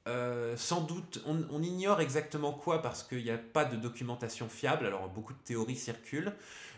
Euh, 0.06 0.56
sans 0.56 0.80
doute, 0.80 1.22
on, 1.26 1.62
ignore 1.62 2.00
exactement 2.00 2.52
quoi 2.52 2.80
parce 2.80 3.02
qu'il 3.02 3.22
n'y 3.22 3.30
a 3.30 3.36
pas 3.36 3.66
de 3.66 3.76
documentation 3.76 4.48
fiable, 4.48 4.86
alors 4.86 5.10
beaucoup 5.10 5.34
de 5.34 5.38
théories 5.44 5.76
circulent, 5.76 6.32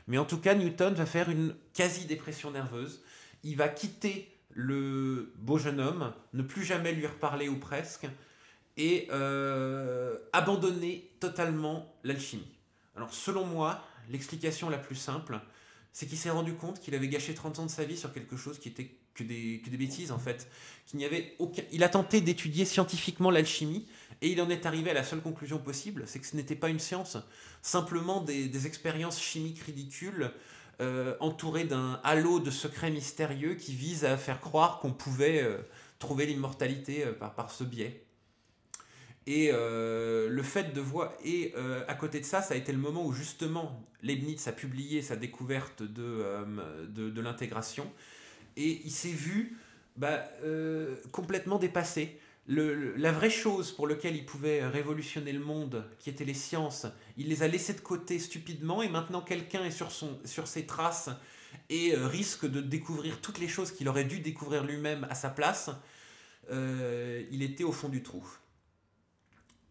mais 0.09 0.19
en 0.19 0.25
tout 0.25 0.39
cas, 0.39 0.57
Newton 0.57 0.93
va 0.95 1.07
faire 1.07 1.31
une 1.31 1.55
quasi-dépression 1.73 2.51
nerveuse. 2.51 3.01
Il 3.45 3.57
va 3.57 3.69
quitter 3.69 4.29
le 4.51 5.33
beau 5.39 5.59
jeune 5.59 5.81
homme, 5.81 6.13
ne 6.33 6.43
plus 6.43 6.65
jamais 6.65 6.93
lui 6.93 7.07
reparler 7.07 7.49
ou 7.49 7.57
presque, 7.57 8.07
et 8.77 9.09
euh, 9.13 10.19
abandonner 10.33 11.11
totalement 11.21 11.95
l'alchimie. 12.05 12.57
Alors 12.97 13.13
selon 13.13 13.45
moi, 13.45 13.85
l'explication 14.09 14.69
la 14.71 14.79
plus 14.79 14.97
simple, 14.97 15.41
c'est 15.93 16.07
qu'il 16.07 16.19
s'est 16.19 16.31
rendu 16.31 16.55
compte 16.55 16.81
qu'il 16.81 16.95
avait 16.95 17.09
gâché 17.09 17.35
30 17.35 17.61
ans 17.61 17.67
de 17.67 17.71
sa 17.71 17.85
vie 17.85 17.97
sur 17.97 18.13
quelque 18.13 18.37
chose 18.37 18.59
qui 18.59 18.69
était 18.69 18.95
que 19.15 19.25
des, 19.25 19.77
bêtises 19.77 20.13
en 20.13 20.19
fait. 20.19 20.49
Il 20.95 21.85
a 21.85 21.89
tenté 21.89 22.21
d'étudier 22.21 22.65
scientifiquement 22.65 23.31
l'alchimie 23.31 23.87
et 24.23 24.31
il 24.31 24.41
en 24.41 24.51
est 24.51 24.67
arrivé 24.67 24.91
à 24.91 24.95
la 24.95 25.05
seule 25.05 25.21
conclusion 25.21 25.59
possible, 25.59 26.05
c'est 26.07 26.19
que 26.19 26.27
ce 26.27 26.37
n'était 26.37 26.55
pas 26.55 26.69
une 26.69 26.79
science, 26.79 27.17
simplement 27.63 28.21
des, 28.21 28.67
expériences 28.67 29.21
chimiques 29.21 29.61
ridicules 29.61 30.31
euh, 30.81 31.15
entourées 31.21 31.65
d'un 31.65 32.01
halo 32.05 32.41
de 32.41 32.51
secrets 32.51 32.91
mystérieux 32.91 33.55
qui 33.55 33.75
vise 33.75 34.07
à 34.07 34.17
faire 34.17 34.41
croire 34.41 34.79
qu'on 34.79 34.93
pouvait 34.93 35.43
euh, 35.43 35.59
trouver 35.99 36.25
l'immortalité 36.25 37.05
euh, 37.05 37.13
par, 37.13 37.35
par 37.35 37.51
ce 37.51 37.65
biais. 37.65 38.05
Et 39.27 39.53
le 39.53 40.43
fait 40.43 40.73
de 40.73 40.81
voir. 40.81 41.13
Et 41.25 41.55
à 41.87 41.95
côté 41.95 42.19
de 42.19 42.25
ça, 42.25 42.43
ça 42.43 42.55
a 42.55 42.57
été 42.57 42.73
le 42.73 42.79
moment 42.79 43.05
où 43.07 43.13
justement 43.13 43.87
Leibniz 44.03 44.49
a 44.49 44.53
publié 44.53 45.03
sa 45.03 45.15
découverte 45.15 45.85
de, 45.85 46.03
euh, 46.03 46.87
de, 46.89 47.21
l'intégration. 47.21 47.89
Et 48.57 48.81
il 48.85 48.91
s'est 48.91 49.09
vu 49.09 49.57
bah, 49.97 50.25
complètement 51.13 51.59
dépassé. 51.59 52.19
La 52.53 53.13
vraie 53.13 53.31
chose 53.31 53.71
pour 53.71 53.87
laquelle 53.87 54.17
il 54.17 54.27
pouvait 54.27 54.67
révolutionner 54.67 55.33
le 55.33 55.41
monde, 55.41 55.85
qui 55.99 56.11
était 56.11 56.25
les 56.25 56.35
sciences, 56.35 56.87
il 57.17 57.29
les 57.29 57.43
a 57.43 57.49
laissées 57.49 57.75
de 57.75 57.81
côté 57.81 58.19
stupidement. 58.19 58.83
Et 58.83 58.89
maintenant, 58.89 59.21
quelqu'un 59.21 59.65
est 59.65 59.71
sur, 59.71 60.49
ses 60.49 60.67
traces 60.67 61.11
et 61.69 61.95
risque 61.95 62.47
de 62.47 62.61
découvrir 62.61 63.21
toutes 63.21 63.39
les 63.39 63.49
choses 63.49 63.71
qu'il 63.71 63.89
aurait 63.89 64.05
dû 64.05 64.19
découvrir 64.19 64.65
lui-même 64.65 65.07
à 65.09 65.15
sa 65.15 65.31
place. 65.31 65.71
il 66.51 67.43
était 67.43 67.65
au 67.65 67.73
fond 67.73 67.89
du 67.89 68.03
trou 68.03 68.27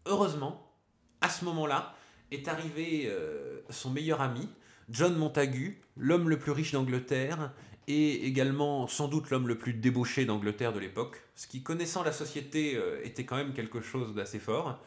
heureusement, 0.06 0.72
à 1.20 1.28
ce 1.28 1.44
moment-là, 1.46 1.94
est 2.30 2.48
arrivé 2.48 3.06
euh, 3.06 3.60
son 3.70 3.90
meilleur 3.90 4.20
ami, 4.20 4.48
John 4.88 5.16
Montagu, 5.16 5.80
l'homme 5.96 6.28
le 6.28 6.38
plus 6.38 6.52
riche 6.52 6.72
d'Angleterre 6.72 7.52
et 7.90 8.26
également 8.26 8.86
sans 8.86 9.08
doute 9.08 9.30
l'homme 9.30 9.48
le 9.48 9.58
plus 9.58 9.74
débauché 9.74 10.24
d'Angleterre 10.24 10.72
de 10.72 10.78
l'époque, 10.78 11.22
ce 11.34 11.46
qui, 11.46 11.62
connaissant 11.62 12.02
la 12.02 12.12
société, 12.12 12.76
euh, 12.76 13.04
était 13.04 13.24
quand 13.24 13.36
même 13.36 13.52
quelque 13.52 13.80
chose 13.80 14.14
d'assez 14.14 14.38
fort, 14.38 14.80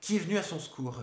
qui 0.00 0.16
est 0.16 0.20
venu 0.20 0.36
à 0.36 0.42
son 0.42 0.58
secours. 0.58 1.02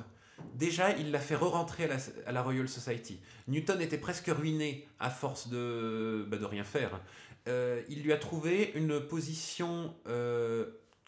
Déjà, 0.55 0.91
il 0.97 1.11
l'a 1.11 1.19
fait 1.19 1.35
re-rentrer 1.35 1.89
à 2.25 2.31
la, 2.31 2.41
Royal 2.41 2.67
Society. 2.67 3.19
Newton 3.47 3.79
était 3.79 3.99
presque 3.99 4.27
ruiné 4.27 4.87
à 4.99 5.09
force 5.09 5.49
de, 5.49 6.25
bah, 6.29 6.37
de 6.37 6.45
rien 6.45 6.63
faire. 6.63 6.99
Euh, 7.47 7.81
il 7.89 8.01
lui 8.03 8.11
a 8.11 8.17
trouvé 8.17 8.71
une 8.75 8.99
position 8.99 9.93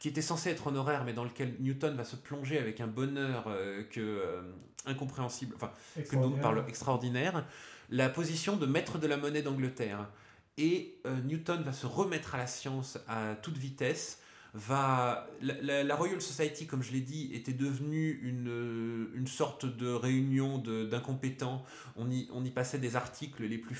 qui 0.03 0.09
était 0.09 0.21
censé 0.21 0.49
être 0.49 0.67
honoraire, 0.67 1.05
mais 1.05 1.13
dans 1.13 1.23
lequel 1.23 1.55
Newton 1.61 1.95
va 1.95 2.03
se 2.03 2.17
plonger 2.17 2.59
avec 2.59 2.81
un 2.81 2.87
bonheur 2.87 3.45
euh, 3.47 3.83
que, 3.83 4.01
euh, 4.01 4.41
incompréhensible, 4.85 5.55
enfin, 5.55 5.71
que 5.95 6.17
nous 6.17 6.35
parle 6.35 6.61
extraordinaire, 6.67 7.45
la 7.89 8.09
position 8.09 8.57
de 8.57 8.65
maître 8.65 8.97
de 8.97 9.07
la 9.07 9.15
monnaie 9.15 9.41
d'Angleterre. 9.41 10.09
Et 10.57 10.99
euh, 11.05 11.19
Newton 11.21 11.63
va 11.63 11.73
se 11.73 11.85
remettre 11.85 12.35
à 12.35 12.37
la 12.37 12.47
science 12.47 12.99
à 13.07 13.35
toute 13.35 13.57
vitesse. 13.57 14.19
Va, 14.53 15.27
la, 15.41 15.95
Royal 15.95 16.21
Society, 16.21 16.67
comme 16.67 16.83
je 16.83 16.91
l'ai 16.91 17.01
dit, 17.01 17.31
était 17.33 17.53
devenue 17.53 18.19
une, 18.21 19.09
une 19.15 19.25
sorte 19.25 19.65
de 19.65 19.91
réunion 19.91 20.59
d'incompétents. 20.59 21.65
On 21.95 22.11
y, 22.11 22.29
on 22.31 22.45
y 22.45 22.51
passait 22.51 22.77
des 22.77 22.95
articles 22.95 23.43
les 23.43 23.57
plus, 23.57 23.75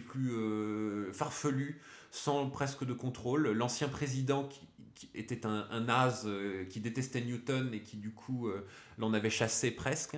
plus 0.00 1.12
farfelus, 1.12 1.82
sans 2.10 2.48
presque 2.48 2.86
de 2.86 2.94
contrôle. 2.94 3.50
L'ancien 3.50 3.88
président 3.88 4.44
qui, 4.44 4.66
était 5.14 5.46
un, 5.46 5.66
un 5.70 5.80
naze 5.80 6.24
euh, 6.26 6.64
qui 6.64 6.80
détestait 6.80 7.20
Newton 7.20 7.72
et 7.72 7.80
qui 7.80 7.96
du 7.96 8.10
coup 8.10 8.48
euh, 8.48 8.66
l'en 8.98 9.12
avait 9.12 9.30
chassé 9.30 9.70
presque. 9.70 10.16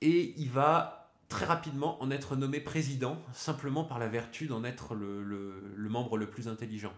Et 0.00 0.34
il 0.36 0.50
va 0.50 1.03
très 1.28 1.46
rapidement 1.46 2.02
en 2.02 2.10
être 2.10 2.36
nommé 2.36 2.60
président, 2.60 3.20
simplement 3.32 3.84
par 3.84 3.98
la 3.98 4.08
vertu 4.08 4.46
d'en 4.46 4.64
être 4.64 4.94
le, 4.94 5.22
le, 5.22 5.88
membre 5.88 6.16
le 6.16 6.28
plus 6.28 6.48
intelligent. 6.48 6.92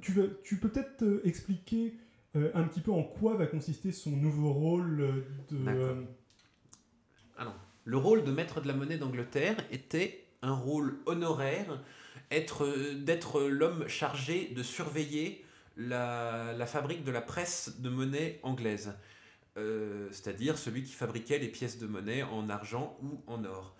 Tu, 0.00 0.12
veux, 0.12 0.40
tu 0.42 0.58
peux 0.58 0.68
peut-être 0.68 1.02
euh, 1.02 1.20
expliquer 1.24 1.94
un 2.54 2.62
petit 2.62 2.80
peu 2.80 2.90
en 2.90 3.02
quoi 3.02 3.34
va 3.36 3.46
consister 3.46 3.92
son 3.92 4.10
nouveau 4.10 4.54
rôle 4.54 5.22
de... 5.50 6.06
Alors, 7.36 7.54
le 7.84 7.96
rôle 7.98 8.24
de 8.24 8.32
maître 8.32 8.62
de 8.62 8.68
la 8.68 8.72
monnaie 8.72 8.96
d'Angleterre 8.96 9.56
était 9.70 10.24
un 10.42 10.54
rôle 10.54 10.98
honoraire, 11.06 11.82
d'être 12.30 13.42
l'homme 13.42 13.86
chargé 13.88 14.48
de 14.54 14.62
surveiller 14.62 15.44
la, 15.76 16.66
fabrique 16.66 17.04
de 17.04 17.12
la 17.12 17.20
presse 17.20 17.80
de 17.80 17.88
monnaie 17.88 18.40
anglaise, 18.42 18.94
euh, 19.58 20.08
c'est-à-dire 20.12 20.56
celui 20.56 20.82
qui 20.82 20.92
fabriquait 20.92 21.38
les 21.38 21.48
pièces 21.48 21.78
de 21.78 21.86
monnaie 21.86 22.22
en 22.22 22.48
argent 22.48 22.96
ou 23.02 23.20
en 23.26 23.44
or. 23.44 23.74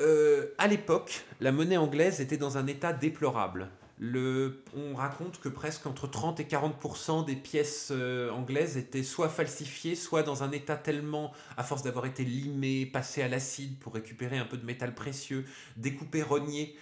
Euh, 0.00 0.54
à 0.58 0.68
l'époque, 0.68 1.24
la 1.40 1.50
monnaie 1.50 1.76
anglaise 1.76 2.20
était 2.20 2.36
dans 2.36 2.58
un 2.58 2.66
état 2.68 2.92
déplorable. 2.92 3.70
Le, 4.00 4.62
on 4.76 4.94
raconte 4.94 5.40
que 5.40 5.48
presque 5.48 5.84
entre 5.86 6.06
30 6.08 6.38
et 6.38 6.44
40% 6.44 7.24
des 7.24 7.34
pièces 7.34 7.88
euh, 7.90 8.30
anglaises 8.30 8.76
étaient 8.76 9.02
soit 9.02 9.28
falsifiées, 9.28 9.96
soit 9.96 10.22
dans 10.22 10.44
un 10.44 10.52
état 10.52 10.76
tellement, 10.76 11.32
à 11.56 11.64
force 11.64 11.82
d'avoir 11.82 12.06
été 12.06 12.24
limées, 12.24 12.86
passées 12.86 13.22
à 13.22 13.28
l'acide 13.28 13.76
pour 13.80 13.94
récupérer 13.94 14.38
un 14.38 14.44
peu 14.44 14.56
de 14.56 14.64
métal 14.64 14.94
précieux, 14.94 15.44
découpées, 15.76 16.22
rognées, 16.22 16.76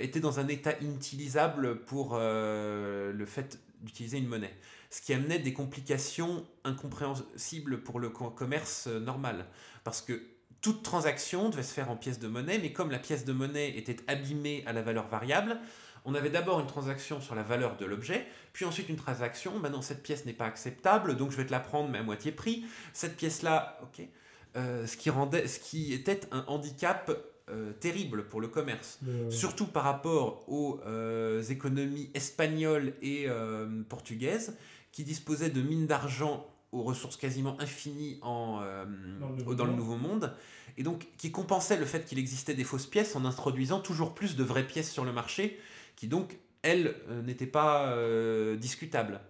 était 0.00 0.18
dans 0.18 0.40
un 0.40 0.48
état 0.48 0.76
inutilisable 0.80 1.84
pour 1.84 2.18
le 2.18 3.24
fait 3.26 3.60
d'utiliser 3.80 4.18
une 4.18 4.26
monnaie. 4.26 4.52
Ce 4.90 5.02
qui 5.02 5.12
amenait 5.12 5.38
des 5.38 5.52
complications 5.52 6.46
incompréhensibles 6.64 7.82
pour 7.82 8.00
le 8.00 8.10
commerce 8.10 8.86
euh, 8.88 9.00
normal. 9.00 9.46
Parce 9.84 10.00
que 10.00 10.22
toute 10.60 10.82
transaction 10.82 11.50
devait 11.50 11.62
se 11.62 11.72
faire 11.72 11.90
en 11.90 11.96
pièces 11.96 12.18
de 12.18 12.28
monnaie, 12.28 12.58
mais 12.58 12.72
comme 12.72 12.90
la 12.90 12.98
pièce 12.98 13.24
de 13.24 13.32
monnaie 13.32 13.76
était 13.76 13.96
abîmée 14.08 14.64
à 14.66 14.72
la 14.72 14.82
valeur 14.82 15.06
variable, 15.08 15.58
on 16.04 16.14
avait 16.14 16.30
d'abord 16.30 16.58
une 16.60 16.66
transaction 16.66 17.20
sur 17.20 17.34
la 17.34 17.42
valeur 17.42 17.76
de 17.76 17.84
l'objet, 17.84 18.26
puis 18.52 18.64
ensuite 18.64 18.88
une 18.88 18.96
transaction, 18.96 19.58
maintenant 19.58 19.82
cette 19.82 20.02
pièce 20.02 20.24
n'est 20.24 20.32
pas 20.32 20.46
acceptable, 20.46 21.16
donc 21.16 21.30
je 21.30 21.36
vais 21.36 21.46
te 21.46 21.52
la 21.52 21.60
prendre 21.60 21.90
mais 21.90 21.98
à 21.98 22.02
moitié 22.02 22.32
prix. 22.32 22.64
Cette 22.92 23.16
pièce-là, 23.16 23.78
ok. 23.82 24.06
ce, 24.54 24.96
qui 24.96 25.10
rendait, 25.10 25.46
ce 25.46 25.60
qui 25.60 25.92
était 25.92 26.20
un 26.32 26.44
handicap 26.48 27.10
euh, 27.50 27.72
terrible 27.72 28.24
pour 28.24 28.42
le 28.42 28.48
commerce, 28.48 28.98
surtout 29.30 29.66
par 29.66 29.84
rapport 29.84 30.44
aux 30.48 30.80
euh, 30.86 31.42
économies 31.44 32.10
espagnoles 32.12 32.92
et 33.00 33.24
euh, 33.26 33.82
portugaises 33.88 34.54
qui 34.92 35.04
disposaient 35.04 35.50
de 35.50 35.60
mines 35.62 35.86
d'argent 35.86 36.46
aux 36.72 36.82
ressources 36.82 37.16
quasiment 37.16 37.58
infinies 37.60 38.18
en, 38.22 38.60
euh, 38.62 38.84
Dans 39.20 39.28
le 39.30 39.36
Nouveau 39.36 39.54
dans 39.54 39.64
le 39.64 39.70
Monde. 39.70 39.78
Nouveau 39.78 39.96
Monde, 39.96 40.34
et 40.76 40.82
donc 40.82 41.06
qui 41.16 41.30
compensait 41.32 41.78
le 41.78 41.86
fait 41.86 42.04
qu'il 42.04 42.18
existait 42.18 42.54
des 42.54 42.64
fausses 42.64 42.86
pièces 42.86 43.16
en 43.16 43.24
introduisant 43.24 43.80
toujours 43.80 44.14
plus 44.14 44.36
de 44.36 44.44
vraies 44.44 44.66
pièces 44.66 44.90
sur 44.92 45.04
le 45.04 45.12
marché, 45.12 45.58
qui 45.96 46.08
donc, 46.08 46.38
elles, 46.62 46.94
euh, 47.08 47.22
n'étaient 47.22 47.46
pas 47.46 47.92
euh, 47.92 48.56
discutables. 48.56 49.20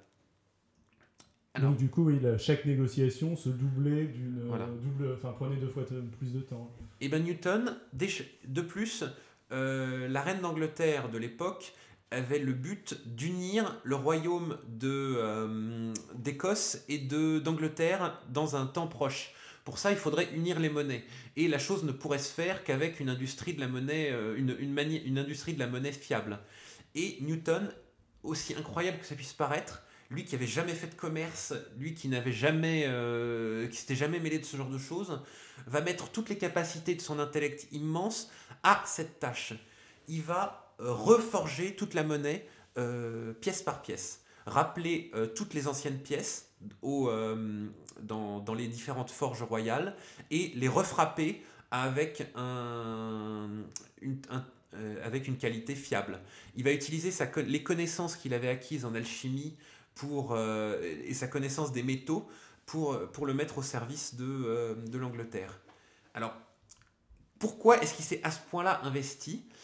Alors- 1.54 1.70
Donc 1.70 1.78
du 1.78 1.88
coup, 1.88 2.04
oui, 2.06 2.18
chaque 2.38 2.64
négociation 2.64 3.36
se 3.36 3.48
doublait 3.48 4.04
d'une 4.06 4.42
Voilà. 4.48 4.66
double, 4.66 5.14
enfin 5.16 5.32
prenait 5.32 5.56
deux 5.56 5.68
fois 5.68 5.84
plus 6.18 6.32
de 6.32 6.40
temps. 6.40 6.70
Et 7.00 7.08
ben 7.08 7.22
Newton, 7.24 7.76
de 7.92 8.60
plus, 8.60 9.04
la 9.50 10.22
reine 10.22 10.40
d'Angleterre 10.40 11.08
de 11.08 11.18
l'époque 11.18 11.72
avait 12.10 12.38
le 12.38 12.52
but 12.52 13.00
d'unir 13.06 13.80
le 13.84 13.96
royaume 13.96 14.58
euh, 14.82 15.92
d'Écosse 16.14 16.84
et 16.88 16.98
d'Angleterre 16.98 18.20
dans 18.30 18.56
un 18.56 18.66
temps 18.66 18.86
proche. 18.86 19.32
Pour 19.64 19.78
ça, 19.78 19.90
il 19.90 19.98
faudrait 19.98 20.30
unir 20.32 20.58
les 20.60 20.70
monnaies. 20.70 21.04
Et 21.36 21.46
la 21.46 21.58
chose 21.58 21.84
ne 21.84 21.92
pourrait 21.92 22.18
se 22.18 22.32
faire 22.32 22.64
qu'avec 22.64 23.00
une 23.00 23.10
industrie 23.10 23.52
de 23.52 23.60
la 23.60 23.68
monnaie, 23.68 24.10
euh, 24.10 24.34
une, 24.36 24.56
une, 24.58 25.18
industrie 25.18 25.52
de 25.52 25.58
la 25.58 25.66
monnaie 25.66 25.92
fiable. 25.92 26.38
Et 26.94 27.18
Newton, 27.20 27.70
aussi 28.22 28.54
incroyable 28.54 28.98
que 28.98 29.04
ça 29.04 29.14
puisse 29.14 29.34
paraître, 29.34 29.82
lui 30.10 30.24
qui 30.24 30.34
avait 30.34 30.46
jamais 30.46 30.72
fait 30.72 30.86
de 30.86 30.94
commerce, 30.94 31.52
lui 31.76 31.92
qui 31.92 32.08
n'avait 32.08 32.32
jamais, 32.32 32.84
euh, 32.86 33.68
qui 33.68 33.76
s'était 33.76 33.94
jamais 33.94 34.20
mêlé 34.20 34.38
de 34.38 34.44
ce 34.46 34.56
genre 34.56 34.70
de 34.70 34.78
choses, 34.78 35.20
va 35.66 35.82
mettre 35.82 36.10
toutes 36.10 36.30
les 36.30 36.38
capacités 36.38 36.94
de 36.94 37.02
son 37.02 37.18
intellect 37.18 37.68
immense 37.72 38.30
à 38.62 38.82
cette 38.86 39.20
tâche. 39.20 39.52
Il 40.08 40.22
va 40.22 40.67
reforger 40.78 41.74
toute 41.74 41.94
la 41.94 42.04
monnaie 42.04 42.46
euh, 42.76 43.32
pièce 43.32 43.62
par 43.62 43.82
pièce, 43.82 44.22
rappeler 44.46 45.10
euh, 45.14 45.26
toutes 45.26 45.54
les 45.54 45.66
anciennes 45.66 45.98
pièces 45.98 46.50
au, 46.82 47.08
euh, 47.08 47.66
dans, 48.00 48.40
dans 48.40 48.54
les 48.54 48.68
différentes 48.68 49.10
forges 49.10 49.42
royales 49.42 49.96
et 50.30 50.52
les 50.54 50.68
refrapper 50.68 51.42
avec, 51.70 52.30
un, 52.34 53.48
une, 54.00 54.20
un- 54.30 54.46
euh, 54.74 55.06
avec 55.06 55.28
une 55.28 55.36
qualité 55.36 55.74
fiable. 55.74 56.20
Il 56.56 56.64
va 56.64 56.72
utiliser 56.72 57.12
les 57.36 57.62
connaissances 57.62 58.16
qu'il 58.16 58.32
avait 58.34 58.48
acquises 58.48 58.84
en 58.84 58.94
alchimie 58.94 59.56
pour, 59.94 60.32
euh, 60.32 60.80
et 61.04 61.14
sa 61.14 61.26
connaissance 61.26 61.72
des 61.72 61.82
métaux 61.82 62.28
pour, 62.66 62.98
pour 63.10 63.26
le 63.26 63.34
mettre 63.34 63.58
au 63.58 63.62
service 63.62 64.14
de, 64.14 64.24
euh, 64.24 64.74
de 64.74 64.98
l'Angleterre. 64.98 65.58
Alors, 66.14 66.34
pourquoi 67.38 67.82
est-ce 67.82 67.94
qu'il 67.94 68.04
s'est 68.04 68.20
à 68.22 68.30
ce 68.30 68.40
point-là 68.50 68.80
investi? 68.84 69.44
Euh, 69.44 69.57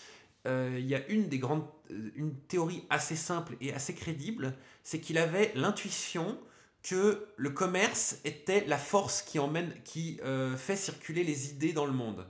Il 0.46 0.86
y 0.86 0.94
a 0.94 1.06
une 1.08 1.28
des 1.28 1.38
grandes, 1.38 1.64
euh, 1.90 2.10
une 2.16 2.34
théorie 2.34 2.84
assez 2.90 3.16
simple 3.16 3.56
et 3.60 3.72
assez 3.72 3.94
crédible, 3.94 4.54
c'est 4.82 5.00
qu'il 5.00 5.18
avait 5.18 5.52
l'intuition 5.54 6.38
que 6.82 7.26
le 7.36 7.50
commerce 7.50 8.18
était 8.24 8.64
la 8.66 8.76
force 8.76 9.22
qui 9.22 9.38
emmène, 9.38 9.72
qui 9.84 10.20
euh, 10.22 10.56
fait 10.56 10.76
circuler 10.76 11.24
les 11.24 11.50
idées 11.50 11.72
dans 11.72 11.86
le 11.86 11.92
monde, 11.92 12.26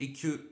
et 0.00 0.12
que 0.12 0.50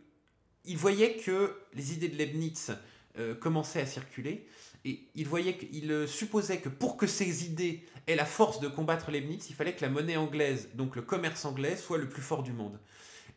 il 0.66 0.76
voyait 0.76 1.16
que 1.16 1.56
les 1.75 1.92
idées 1.92 2.08
de 2.08 2.16
Leibniz 2.16 2.76
euh, 3.18 3.35
commençaient 3.35 3.80
à 3.80 3.87
circuler, 3.87 4.46
et 4.85 5.00
il 5.14 5.26
voyait 5.26 5.58
euh, 5.88 6.06
supposait 6.06 6.58
que 6.58 6.68
pour 6.68 6.96
que 6.96 7.06
ces 7.06 7.44
idées 7.44 7.82
aient 8.06 8.14
la 8.14 8.25
force 8.25 8.61
de 8.61 8.68
combattre 8.68 9.11
Leibniz, 9.11 9.46
il 9.49 9.56
fallait 9.56 9.75
que 9.75 9.82
la 9.82 9.88
monnaie 9.88 10.16
anglaise, 10.16 10.68
donc 10.75 10.94
le 10.96 11.02
commerce 11.02 11.44
anglais, 11.44 11.76
soit 11.76 11.99
le 11.99 12.08
plus 12.08 12.23
fort 12.23 12.42
du 12.42 12.52
monde. 12.52 12.78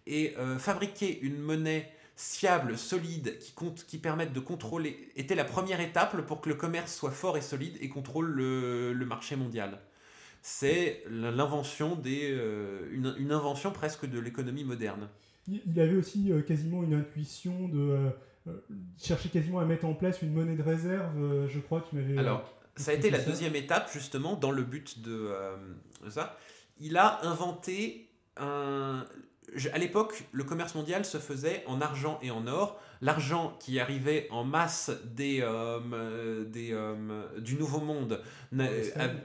Et 0.06 0.36
euh, 0.38 0.60
fabriquer 0.60 1.20
une 1.22 1.38
monnaie 1.38 1.92
fiable, 2.22 2.78
solide, 2.78 3.38
qui, 3.40 3.54
compte, 3.54 3.86
qui 3.86 3.98
permette 3.98 4.34
de 4.34 4.42
contrôler, 4.42 5.10
était 5.16 5.36
la 5.36 5.46
première 5.46 5.80
étape 5.80 6.20
pour 6.28 6.42
que 6.42 6.50
le 6.50 6.56
commerce 6.56 6.94
soit 6.94 7.12
fort 7.12 7.38
et 7.38 7.42
solide 7.42 7.78
et 7.80 7.88
contrôle 7.88 8.28
le, 8.28 8.92
le 8.92 9.06
marché 9.06 9.38
mondial. 9.38 9.80
C'est 10.42 11.02
l'invention 11.10 11.96
des, 11.96 12.30
euh, 12.32 12.90
une, 12.92 13.16
une 13.18 13.32
invention 13.32 13.72
presque 13.72 14.06
de 14.06 14.20
l'économie 14.20 14.66
moderne. 14.66 15.08
Il 15.48 15.80
avait 15.80 15.96
aussi 15.96 16.32
euh, 16.34 16.42
quasiment 16.42 16.84
une 16.84 16.94
intuition 16.94 17.70
de 17.70 17.80
euh, 17.80 18.10
euh, 18.48 18.52
chercher 19.02 19.30
quasiment 19.30 19.60
à 19.60 19.66
mettre 19.66 19.86
en 19.86 19.94
place 19.94 20.22
une 20.22 20.34
monnaie 20.34 20.58
de 20.58 20.62
réserve, 20.62 21.48
je 21.48 21.60
crois, 21.60 21.86
tu 21.90 21.96
m'avais... 21.96 22.18
Alors, 22.18 22.54
ça 22.76 22.92
a 22.92 22.96
été 22.96 23.10
la 23.10 23.20
deuxième 23.20 23.56
étape, 23.56 23.90
justement, 23.94 24.36
dans 24.36 24.52
le 24.52 24.64
but 24.64 25.02
de, 25.02 25.32
de 26.04 26.10
ça. 26.10 26.38
Il 26.80 26.98
a 26.98 27.26
inventé 27.26 28.10
un. 28.36 29.06
Je- 29.56 29.70
À 29.70 29.78
l'époque, 29.78 30.24
le 30.32 30.44
commerce 30.44 30.76
mondial 30.76 31.06
se 31.06 31.18
faisait 31.18 31.64
en 31.68 31.82
argent 31.82 32.20
et 32.22 32.32
en 32.32 32.48
or. 32.48 32.80
L'argent 33.02 33.56
qui 33.60 33.80
arrivait 33.80 34.28
en 34.32 34.44
masse 34.44 34.92
des, 35.06 35.42
euh, 35.42 35.80
euh, 35.94 36.44
des, 36.46 36.72
euh, 36.74 37.40
du 37.40 37.56
Nouveau 37.56 37.80
Monde 37.80 38.22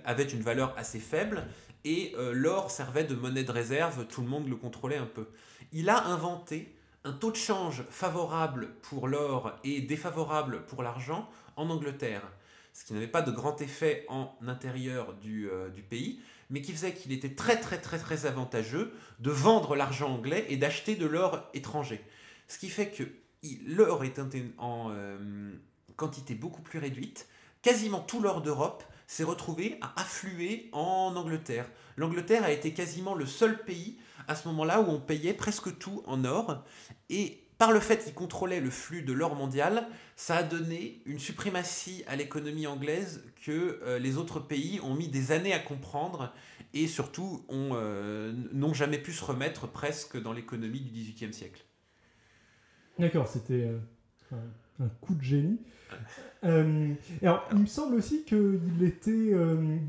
avait 0.04 0.24
une 0.24 0.42
valeur 0.42 0.74
assez 0.76 1.00
faible 1.00 1.44
et 1.84 2.12
euh, 2.16 2.32
l'or 2.32 2.70
servait 2.70 3.04
de 3.04 3.14
monnaie 3.14 3.44
de 3.44 3.52
réserve, 3.52 4.06
tout 4.06 4.22
le 4.22 4.28
monde 4.28 4.48
le 4.48 4.56
contrôlait 4.56 4.96
un 4.96 5.06
peu. 5.06 5.26
Il 5.72 5.88
a 5.90 6.04
inventé 6.06 6.74
un 7.04 7.12
taux 7.12 7.30
de 7.30 7.36
change 7.36 7.82
favorable 7.90 8.68
pour 8.82 9.08
l'or 9.08 9.52
et 9.64 9.80
défavorable 9.80 10.62
pour 10.66 10.82
l'argent 10.82 11.28
en 11.56 11.68
Angleterre 11.70 12.22
ce 12.76 12.84
qui 12.84 12.92
n'avait 12.92 13.06
pas 13.06 13.22
de 13.22 13.30
grand 13.30 13.60
effet 13.60 14.04
en 14.08 14.34
intérieur 14.48 15.12
du, 15.22 15.48
du 15.72 15.82
pays, 15.82 16.18
mais 16.50 16.62
qui 16.62 16.72
faisait 16.72 16.92
qu'il 16.92 17.12
était 17.12 17.34
très 17.34 17.58
très 17.58 17.80
très 17.80 17.98
très 17.98 18.26
avantageux 18.26 18.92
de 19.20 19.30
vendre 19.30 19.76
l'argent 19.76 20.12
anglais 20.12 20.46
et 20.48 20.56
d'acheter 20.56 20.96
de 20.96 21.06
l'or 21.06 21.48
étranger. 21.54 22.04
Ce 22.48 22.58
qui 22.58 22.68
fait 22.68 22.88
que 22.88 23.04
l'or 23.66 24.04
est 24.04 24.18
en, 24.18 24.28
en, 24.58 24.90
euh, 24.90 25.52
quantité 25.96 26.34
beaucoup 26.34 26.62
plus 26.62 26.78
réduite. 26.78 27.28
Quasiment 27.62 28.00
tout 28.00 28.20
l'or 28.20 28.42
d'Europe 28.42 28.84
s'est 29.06 29.24
retrouvé 29.24 29.78
à 29.80 30.00
affluer 30.00 30.68
en 30.72 31.14
Angleterre. 31.16 31.68
L'Angleterre 31.96 32.44
a 32.44 32.50
été 32.50 32.72
quasiment 32.72 33.14
le 33.14 33.26
seul 33.26 33.64
pays 33.64 33.98
à 34.28 34.34
ce 34.34 34.48
moment-là 34.48 34.80
où 34.80 34.90
on 34.90 35.00
payait 35.00 35.34
presque 35.34 35.78
tout 35.78 36.02
en 36.06 36.24
or. 36.24 36.64
Et 37.10 37.43
par 37.58 37.72
le 37.72 37.80
fait 37.80 37.98
qu'il 37.98 38.14
contrôlait 38.14 38.60
le 38.60 38.70
flux 38.70 39.02
de 39.02 39.12
l'or 39.12 39.36
mondial, 39.36 39.86
ça 40.16 40.36
a 40.36 40.42
donné 40.42 41.02
une 41.06 41.18
suprématie 41.18 42.04
à 42.06 42.16
l'économie 42.16 42.66
anglaise 42.66 43.24
que 43.44 43.80
euh, 43.82 43.98
les 43.98 44.16
autres 44.16 44.40
pays 44.40 44.80
ont 44.82 44.94
mis 44.94 45.08
des 45.08 45.32
années 45.32 45.52
à 45.52 45.60
comprendre 45.60 46.32
et 46.72 46.86
surtout 46.86 47.44
euh, 47.50 48.32
n'ont 48.52 48.74
jamais 48.74 48.98
pu 48.98 49.12
se 49.12 49.24
remettre 49.24 49.68
presque 49.68 50.20
dans 50.20 50.32
l'économie 50.32 50.80
du 50.80 50.90
XVIIIe 50.90 51.32
siècle. 51.32 51.64
D'accord, 52.98 53.28
c'était 53.28 53.68
euh, 53.68 53.78
un, 54.32 54.84
un 54.84 54.88
coup 55.00 55.14
de 55.14 55.22
génie. 55.22 55.60
Alors, 56.42 57.48
il 57.52 57.58
me 57.58 57.66
semble 57.66 57.94
aussi 57.94 58.24
qu'il 58.24 58.82
était, 58.82 59.32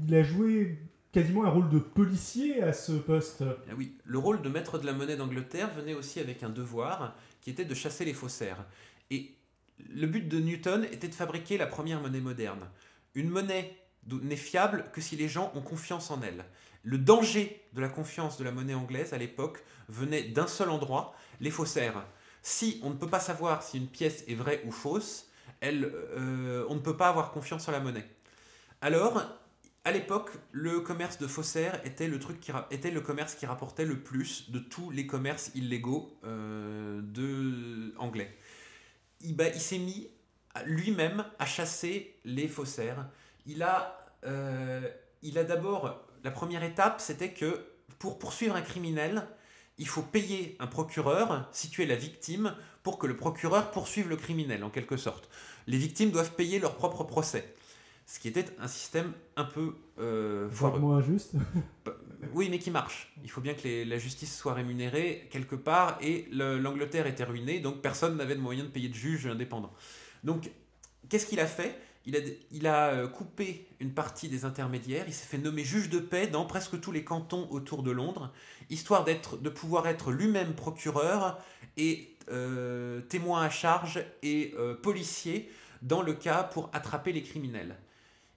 il 0.08 0.16
a 0.16 0.24
joué 0.24 0.78
quasiment 1.12 1.46
un 1.46 1.50
rôle 1.50 1.70
de 1.70 1.80
policier 1.80 2.62
à 2.62 2.74
ce 2.74 2.92
poste. 2.92 3.44
Ah 3.70 3.74
oui, 3.78 3.98
le 4.06 4.20
rôle 4.20 4.42
de 4.42 4.50
maître 4.50 4.78
de 4.78 4.86
la 4.86 4.94
monnaie 4.94 5.16
d'Angleterre 5.16 5.72
venait 5.74 5.94
aussi 5.94 6.20
avec 6.20 6.44
un 6.44 6.50
devoir 6.50 7.16
qui 7.46 7.52
était 7.52 7.64
de 7.64 7.76
chasser 7.76 8.06
les 8.06 8.16
faussaires. 8.16 8.66
Et 9.12 9.36
le 9.78 10.08
but 10.08 10.28
de 10.28 10.40
Newton 10.40 10.84
était 10.92 11.08
de 11.08 11.14
fabriquer 11.14 11.60
la 11.60 11.68
première 11.68 12.02
monnaie 12.02 12.20
moderne. 12.20 12.68
Une 13.14 13.30
monnaie 13.30 13.78
n'est 14.10 14.36
fiable 14.36 14.86
que 14.92 15.00
si 15.00 15.16
les 15.16 15.30
gens 15.30 15.52
ont 15.54 15.62
confiance 15.62 16.10
en 16.10 16.24
elle. 16.24 16.44
Le 16.82 16.98
danger 16.98 17.64
de 17.74 17.82
la 17.82 17.88
confiance 17.88 18.38
de 18.38 18.44
la 18.44 18.52
monnaie 18.52 18.74
anglaise 18.74 19.14
à 19.14 19.20
l'époque 19.20 19.64
venait 19.90 20.24
d'un 20.24 20.48
seul 20.48 20.72
endroit, 20.72 21.16
les 21.40 21.52
faussaires. 21.52 22.04
Si 22.42 22.80
on 22.82 22.90
ne 22.90 22.96
peut 22.96 23.10
pas 23.10 23.20
savoir 23.20 23.62
si 23.62 23.78
une 23.78 23.90
pièce 23.90 24.24
est 24.28 24.34
vraie 24.34 24.64
ou 24.66 24.72
fausse, 24.72 25.30
elle, 25.62 25.86
euh, 25.86 26.66
on 26.70 26.74
ne 26.74 26.80
peut 26.80 26.98
pas 26.98 27.10
avoir 27.10 27.32
confiance 27.32 27.68
en 27.68 27.72
la 27.72 27.80
monnaie. 27.80 28.10
Alors, 28.82 29.22
à 29.86 29.92
l'époque, 29.92 30.32
le 30.52 30.80
commerce 30.80 31.20
de 31.20 31.28
faussaires 31.28 31.80
était 31.86 32.08
le, 32.08 32.18
commerce 33.02 33.36
qui 33.36 33.46
rapportait 33.46 33.86
le 33.86 34.00
plus 34.00 34.50
de 34.50 34.58
tous 34.58 34.90
les 34.90 35.06
commerces 35.06 35.52
illégaux 35.54 36.18
euh, 36.24 37.02
de 37.04 37.94
anglais. 38.00 38.36
Il, 39.22 39.36
bah, 39.36 39.54
s'est 39.54 39.78
mis 39.78 40.10
lui-même 40.66 41.24
à 41.38 41.46
chasser 41.46 42.16
les 42.26 42.48
faussaires. 42.48 43.08
Il 43.46 43.62
a, 43.62 44.08
euh, 44.26 44.90
il 45.22 45.38
a 45.38 45.44
d'abord 45.44 46.04
la 46.24 46.32
première 46.32 46.64
étape, 46.64 47.00
c'était 47.00 47.32
que 47.32 47.68
pour 48.00 48.18
poursuivre 48.18 48.56
un 48.56 48.64
criminel, 48.64 49.28
il 49.78 49.88
faut 49.88 50.02
payer 50.02 50.56
un 50.60 50.68
procureur, 50.68 51.48
si 51.52 51.70
tu 51.70 51.84
es 51.84 51.86
la 51.86 51.96
victime, 51.96 52.56
pour 52.82 52.98
que 52.98 53.06
le 53.06 53.16
procureur 53.16 53.70
poursuive 53.70 54.10
le 54.10 54.16
criminel, 54.16 54.64
en 54.64 54.72
quelque 54.72 54.98
sorte. 54.98 55.30
Les 55.68 55.78
victimes 55.78 56.10
doivent 56.10 56.34
payer 56.34 56.58
leur 56.58 56.76
propre 56.76 57.04
procès. 57.04 57.54
Ce 58.08 58.20
qui 58.20 58.28
était 58.28 58.46
un 58.60 58.68
système 58.68 59.14
un 59.36 59.46
peu 59.46 59.76
euh, 60.00 60.50
foireux. 60.50 60.74
Vaguement 60.80 60.96
injuste. 60.98 61.34
Oui, 62.34 62.48
mais 62.50 62.58
qui 62.60 62.72
marche. 62.72 63.14
Il 63.24 63.30
faut 63.30 63.40
bien 63.42 63.54
que 63.54 63.64
les- 63.64 63.86
la 63.86 63.98
justice 64.00 64.36
soit 64.36 64.54
rémunérée 64.54 65.28
quelque 65.30 65.56
part, 65.56 65.98
et 66.02 66.28
le- 66.32 66.58
l'Angleterre 66.58 67.06
était 67.08 67.24
ruinée, 67.24 67.60
donc 67.60 67.82
personne 67.82 68.18
n'avait 68.18 68.36
de 68.36 68.42
moyen 68.42 68.64
de 68.64 68.70
payer 68.70 68.90
de 68.90 68.96
juge 68.96 69.28
indépendant. 69.28 69.72
Donc, 70.24 70.50
qu'est-ce 71.08 71.28
qu'il 71.28 71.40
a 71.40 71.46
fait? 71.46 71.78
Il 72.08 72.16
a, 72.16 72.20
il 72.52 72.66
a 72.68 72.88
euh, 72.90 73.08
coupé 73.08 73.68
une 73.80 73.94
partie 73.94 74.28
des 74.28 74.44
intermédiaires, 74.44 75.06
il 75.08 75.14
s'est 75.14 75.28
fait 75.28 75.38
nommer 75.38 75.64
juge 75.64 75.90
de 75.90 76.00
paix 76.00 76.26
dans 76.28 76.46
presque 76.46 76.80
tous 76.82 76.92
les 76.92 77.04
cantons 77.04 77.48
autour 77.52 77.84
de 77.84 77.92
Londres, 77.92 78.34
histoire 78.72 79.04
de 79.06 79.50
pouvoir 79.50 79.88
être 79.88 80.12
lui-même 80.12 80.54
procureur 80.56 81.40
et 81.78 82.16
euh, 82.32 83.02
témoin 83.02 83.44
à 83.44 83.50
charge 83.52 84.04
et 84.24 84.56
euh, 84.58 84.74
policier 84.74 85.50
dans 85.84 86.02
le 86.02 86.14
cas 86.14 86.44
pour 86.44 86.70
attraper 86.74 87.12
les 87.14 87.22
criminels. 87.22 87.76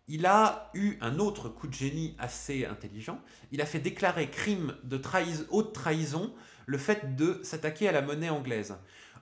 Il 0.09 0.27
a 0.27 0.71
eu 0.75 0.97
un 1.01 1.19
autre 1.19 1.49
coup 1.49 1.67
de 1.67 1.75
génie 1.75 2.17
assez 2.19 2.65
intelligent. 2.65 3.21
Il 3.53 3.61
a 3.61 3.67
fait 3.67 3.79
déclarer 3.79 4.31
crime 4.31 4.75
de 4.85 4.97
trahison, 4.97 5.45
haute 5.51 5.75
trahison 5.75 6.33
le 6.67 6.79
fait 6.79 7.17
de 7.17 7.41
s'attaquer 7.43 7.89
à 7.89 7.93
la 7.93 8.03
monnaie 8.03 8.31
anglaise. 8.31 8.75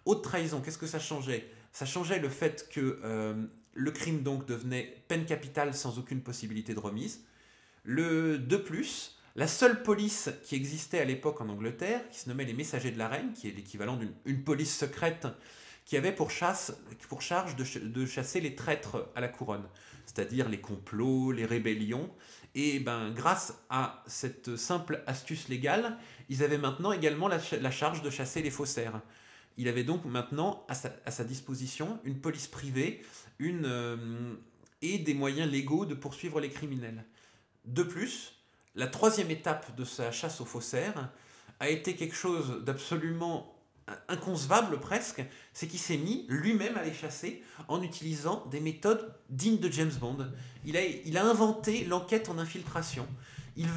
Haute 0.05 0.22
trahison, 0.22 0.61
qu'est-ce 0.61 0.79
que 0.79 0.87
ça 0.87 1.01
changeait? 1.01 1.51
Ça 1.72 1.87
changeait 1.87 2.20
le 2.20 2.29
fait 2.29 2.68
que 2.70 3.01
euh, 3.05 3.35
le 3.75 3.90
crime 3.90 4.22
donc 4.22 4.46
devenait 4.46 5.03
peine 5.09 5.27
capitale 5.27 5.75
sans 5.75 5.99
aucune 5.99 6.22
possibilité 6.22 6.75
de 6.75 6.81
remise. 6.81 7.25
De 7.85 8.57
plus, 8.57 9.18
la 9.35 9.46
seule 9.46 9.83
police 9.83 10.31
qui 10.44 10.55
existait 10.55 11.01
à 11.01 11.05
l'époque 11.05 11.40
en 11.40 11.49
Angleterre, 11.49 12.09
qui 12.11 12.20
se 12.20 12.29
nommait 12.29 12.44
les 12.44 12.55
Messagers 12.55 12.90
de 12.90 12.99
la 12.99 13.09
Reine, 13.09 13.33
qui 13.35 13.49
est 13.49 13.53
l'équivalent 13.53 13.99
d'une 14.25 14.42
police 14.42 14.77
secrète, 14.77 15.27
qui 15.87 15.96
avait 15.96 16.12
pour, 16.12 16.33
chasse, 16.33 16.77
pour 17.09 17.22
charge 17.22 17.55
de, 17.57 18.07
chasser 18.07 18.40
les 18.40 18.57
traîtres 18.57 19.09
à 19.14 19.20
la 19.20 19.29
couronne, 19.29 19.66
c'est-à-dire 20.05 20.49
les 20.49 20.61
complots, 20.61 21.31
les 21.31 21.46
rébellions. 21.46 22.11
Et 22.57 22.81
ben, 22.81 23.12
grâce 23.12 23.55
à 23.70 24.03
cette 24.07 24.57
simple 24.57 25.03
astuce 25.07 25.49
légale, 25.49 25.96
ils 26.29 26.42
avaient 26.42 26.59
maintenant 26.59 26.90
également 26.90 27.29
la, 27.29 27.70
charge 27.70 28.03
de 28.03 28.11
chasser 28.11 28.42
les 28.42 28.51
faussaires. 28.51 29.01
Il 29.57 29.68
avait 29.68 29.85
donc 29.85 30.05
maintenant 30.05 30.66
à 30.68 30.75
sa, 30.75 31.25
disposition 31.25 32.01
une 32.05 32.20
police 32.20 32.49
privée 32.49 33.03
une, 33.38 33.64
euh, 33.64 34.35
et 34.83 34.99
des 34.99 35.14
moyens 35.14 35.51
légaux 35.51 35.87
de 35.87 35.94
poursuivre 35.94 36.40
les 36.40 36.51
criminels. 36.51 37.05
De 37.64 37.85
plus, 37.85 38.35
la 38.75 38.88
troisième 38.88 39.31
étape 39.31 39.75
de 39.77 39.85
sa 39.85 40.11
chasse 40.11 40.40
aux 40.40 40.44
faussaires 40.44 41.11
a 41.61 41.68
été 41.68 41.94
quelque 41.94 42.14
chose 42.14 42.64
d'absolument 42.64 43.56
inconcevable 44.09 44.81
presque, 44.81 45.25
c'est 45.53 45.66
qu'il 45.66 45.79
s'est 45.79 45.96
mis 45.96 46.27
lui-même 46.29 46.77
à 46.77 46.85
les 46.85 46.92
chasser 46.92 47.42
en 47.68 47.83
utilisant 47.83 48.44
des 48.51 48.61
méthodes 48.61 49.14
dignes 49.31 49.59
de 49.59 49.70
James 49.70 49.92
Bond. 50.01 50.27
Il 50.64 50.77
a, 50.77 51.25
inventé 51.25 51.85
l'enquête 51.85 52.29
en 52.29 52.38
infiltration. 52.38 53.07
Il, 53.57 53.68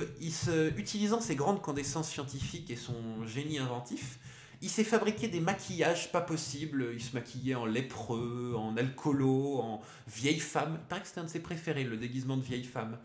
utilisant 0.77 1.21
ses 1.21 1.35
grandes 1.35 1.61
connaissances 1.61 2.09
scientifiques 2.09 2.69
et 2.71 2.75
son 2.75 3.25
génie 3.25 3.59
inventif, 3.59 4.19
il 4.61 4.69
s'est 4.69 4.83
fabriqué 4.83 5.29
des 5.29 5.39
maquillages 5.39 6.11
pas 6.11 6.21
possibles. 6.21 6.89
Il 6.93 7.01
se 7.01 7.13
maquillait 7.13 7.55
en 7.55 7.65
lépreux, 7.65 8.55
en 8.57 8.75
alcoolo, 8.75 9.59
en 9.59 9.81
vieille 10.07 10.39
femme. 10.39 10.79
Que 10.89 10.95
c'était 11.05 11.19
un 11.19 11.23
de 11.23 11.29
ses 11.29 11.39
préférés, 11.39 11.85
le 11.85 11.95
déguisement 11.95 12.35
de 12.35 12.41
vieille 12.41 12.65
femme. 12.65 12.97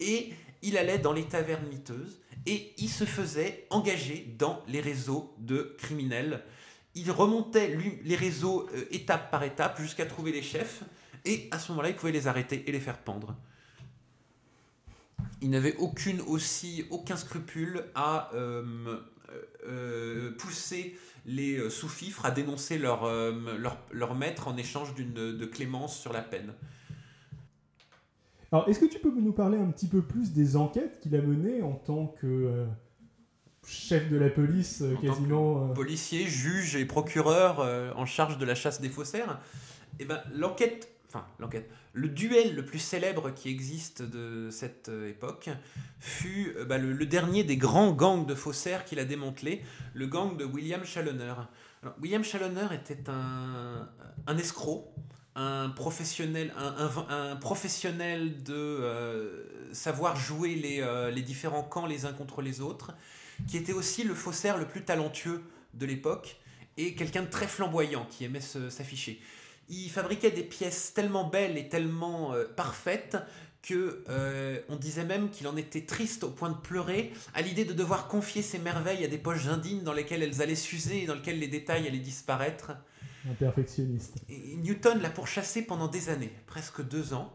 Et 0.00 0.32
il 0.62 0.76
allait 0.76 0.98
dans 0.98 1.12
les 1.12 1.24
tavernes 1.24 1.68
miteuses 1.68 2.18
et 2.46 2.72
il 2.78 2.88
se 2.88 3.04
faisait 3.04 3.66
engager 3.70 4.34
dans 4.38 4.62
les 4.68 4.80
réseaux 4.80 5.34
de 5.38 5.74
criminels. 5.78 6.42
Il 6.94 7.10
remontait 7.10 7.76
les 8.04 8.16
réseaux 8.16 8.68
euh, 8.74 8.84
étape 8.90 9.30
par 9.30 9.42
étape 9.42 9.80
jusqu'à 9.80 10.06
trouver 10.06 10.32
les 10.32 10.42
chefs 10.42 10.82
et 11.24 11.48
à 11.50 11.58
ce 11.58 11.72
moment-là, 11.72 11.90
il 11.90 11.96
pouvait 11.96 12.12
les 12.12 12.28
arrêter 12.28 12.64
et 12.66 12.72
les 12.72 12.80
faire 12.80 12.98
pendre. 12.98 13.34
Il 15.42 15.50
n'avait 15.50 15.76
aussi 15.76 16.86
aucun 16.90 17.16
scrupule 17.16 17.84
à 17.94 18.30
euh, 18.34 19.00
euh, 19.66 20.34
pousser 20.36 20.96
les 21.26 21.68
sous-fifres 21.68 22.24
à 22.24 22.30
dénoncer 22.30 22.78
leur, 22.78 24.14
maître 24.14 24.48
en 24.48 24.56
échange 24.56 24.94
de 24.94 25.44
clémence 25.46 25.98
sur 25.98 26.12
la 26.12 26.22
peine. 26.22 26.54
Alors, 28.52 28.68
est-ce 28.68 28.78
que 28.78 28.86
tu 28.86 28.98
peux 28.98 29.10
nous 29.10 29.32
parler 29.32 29.58
un 29.58 29.70
petit 29.70 29.88
peu 29.88 30.02
plus 30.02 30.32
des 30.32 30.56
enquêtes 30.56 31.00
qu'il 31.00 31.16
a 31.16 31.20
menées 31.20 31.62
en 31.62 31.72
tant 31.72 32.06
que 32.06 32.26
euh, 32.26 32.66
chef 33.66 34.08
de 34.08 34.16
la 34.16 34.30
police, 34.30 34.82
euh, 34.82 34.94
quasiment 34.96 35.70
euh, 35.70 35.72
Policier, 35.72 36.26
juge 36.26 36.76
et 36.76 36.84
procureur 36.84 37.60
en 37.96 38.06
charge 38.06 38.38
de 38.38 38.44
la 38.44 38.54
chasse 38.54 38.80
des 38.80 38.88
faussaires 38.88 39.40
Eh 39.98 40.04
ben, 40.04 40.22
l'enquête, 40.32 40.96
enfin, 41.08 41.26
l'enquête, 41.40 41.68
le 41.92 42.08
duel 42.08 42.54
le 42.54 42.64
plus 42.64 42.78
célèbre 42.78 43.32
qui 43.34 43.48
existe 43.48 44.02
de 44.02 44.48
cette 44.50 44.90
époque 45.08 45.50
fut 45.98 46.54
bah, 46.68 46.78
le, 46.78 47.06
dernier 47.06 47.42
des 47.42 47.56
grands 47.56 47.92
gangs 47.92 48.26
de 48.26 48.34
faussaires 48.34 48.84
qu'il 48.84 49.00
a 49.00 49.04
démantelé, 49.04 49.62
le 49.94 50.06
gang 50.06 50.36
de 50.36 50.44
William 50.44 50.84
Challoner. 50.84 51.34
William 52.00 52.22
Challoner 52.22 52.68
était 52.74 53.08
un, 53.08 53.88
un 54.26 54.38
escroc 54.38 54.92
un 55.36 55.68
professionnel, 55.68 56.52
un, 56.56 57.36
professionnel 57.36 58.42
de 58.42 58.54
euh, 58.54 59.44
savoir 59.72 60.16
jouer 60.16 60.54
les, 60.54 60.80
euh, 60.80 61.10
les, 61.10 61.20
différents 61.20 61.62
camps 61.62 61.84
les 61.84 62.06
uns 62.06 62.14
contre 62.14 62.40
les 62.40 62.62
autres, 62.62 62.94
qui 63.46 63.58
était 63.58 63.74
aussi 63.74 64.02
le 64.02 64.14
faussaire 64.14 64.56
le 64.56 64.66
plus 64.66 64.82
talentueux 64.82 65.42
de 65.74 65.84
l'époque 65.84 66.38
et 66.78 66.94
quelqu'un 66.94 67.22
de 67.22 67.28
très 67.28 67.46
flamboyant 67.46 68.06
qui 68.10 68.24
aimait 68.24 68.40
s'afficher. 68.40 69.20
Il 69.68 69.90
fabriquait 69.90 70.30
des 70.30 70.42
pièces 70.42 70.94
tellement 70.94 71.24
belles 71.28 71.58
et 71.58 71.68
tellement 71.68 72.32
euh, 72.32 72.44
parfaites 72.44 73.18
que 73.60 74.04
on 74.68 74.76
disait 74.76 75.04
même 75.04 75.28
qu'il 75.28 75.48
en 75.48 75.56
était 75.56 75.80
triste 75.80 76.22
au 76.22 76.30
point 76.30 76.50
de 76.50 76.56
pleurer 76.56 77.12
à 77.34 77.42
l'idée 77.42 77.64
de 77.64 77.72
devoir 77.72 78.06
confier 78.06 78.40
ses 78.40 78.60
merveilles 78.60 79.04
à 79.04 79.08
des 79.08 79.18
poches 79.18 79.48
indignes 79.48 79.82
dans 79.82 79.92
lesquelles 79.92 80.22
elles 80.22 80.40
allaient 80.40 80.54
s'user 80.54 81.02
et 81.02 81.06
dans 81.06 81.16
lesquelles 81.16 81.40
les 81.40 81.48
détails 81.48 81.88
allaient 81.88 81.98
disparaître. 81.98 82.70
Un 83.28 83.34
perfectionniste. 83.34 84.18
Newton 84.28 85.00
l'a 85.00 85.10
pourchassé 85.10 85.62
pendant 85.62 85.88
des 85.88 86.08
années, 86.08 86.32
presque 86.46 86.86
deux 86.86 87.12
ans. 87.12 87.32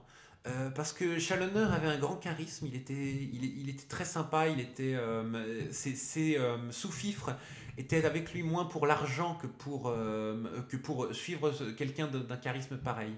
Euh, 0.48 0.72
parce 0.72 0.92
que 0.92 1.20
Challoner 1.20 1.68
avait 1.72 1.88
un 1.88 2.00
grand 2.00 2.16
charisme, 2.16 2.66
il 2.66 2.76
était, 2.76 2.94
il, 2.94 3.70
était 3.70 3.86
très 3.88 4.06
sympa, 4.06 4.48
il 4.48 4.60
était, 4.60 4.96
euh, 4.96 5.72
ses, 5.72 6.36
euh, 6.40 6.58
sous-fifres 6.72 7.36
étaient 7.78 8.06
avec 8.06 8.34
lui 8.34 8.42
moins 8.42 8.66
pour 8.66 8.88
l'argent 8.88 9.36
que 9.36 9.46
que 10.68 10.78
pour 10.78 11.14
suivre 11.14 11.52
quelqu'un 11.78 12.08
d'un 12.08 12.38
charisme 12.38 12.78
pareil. 12.78 13.14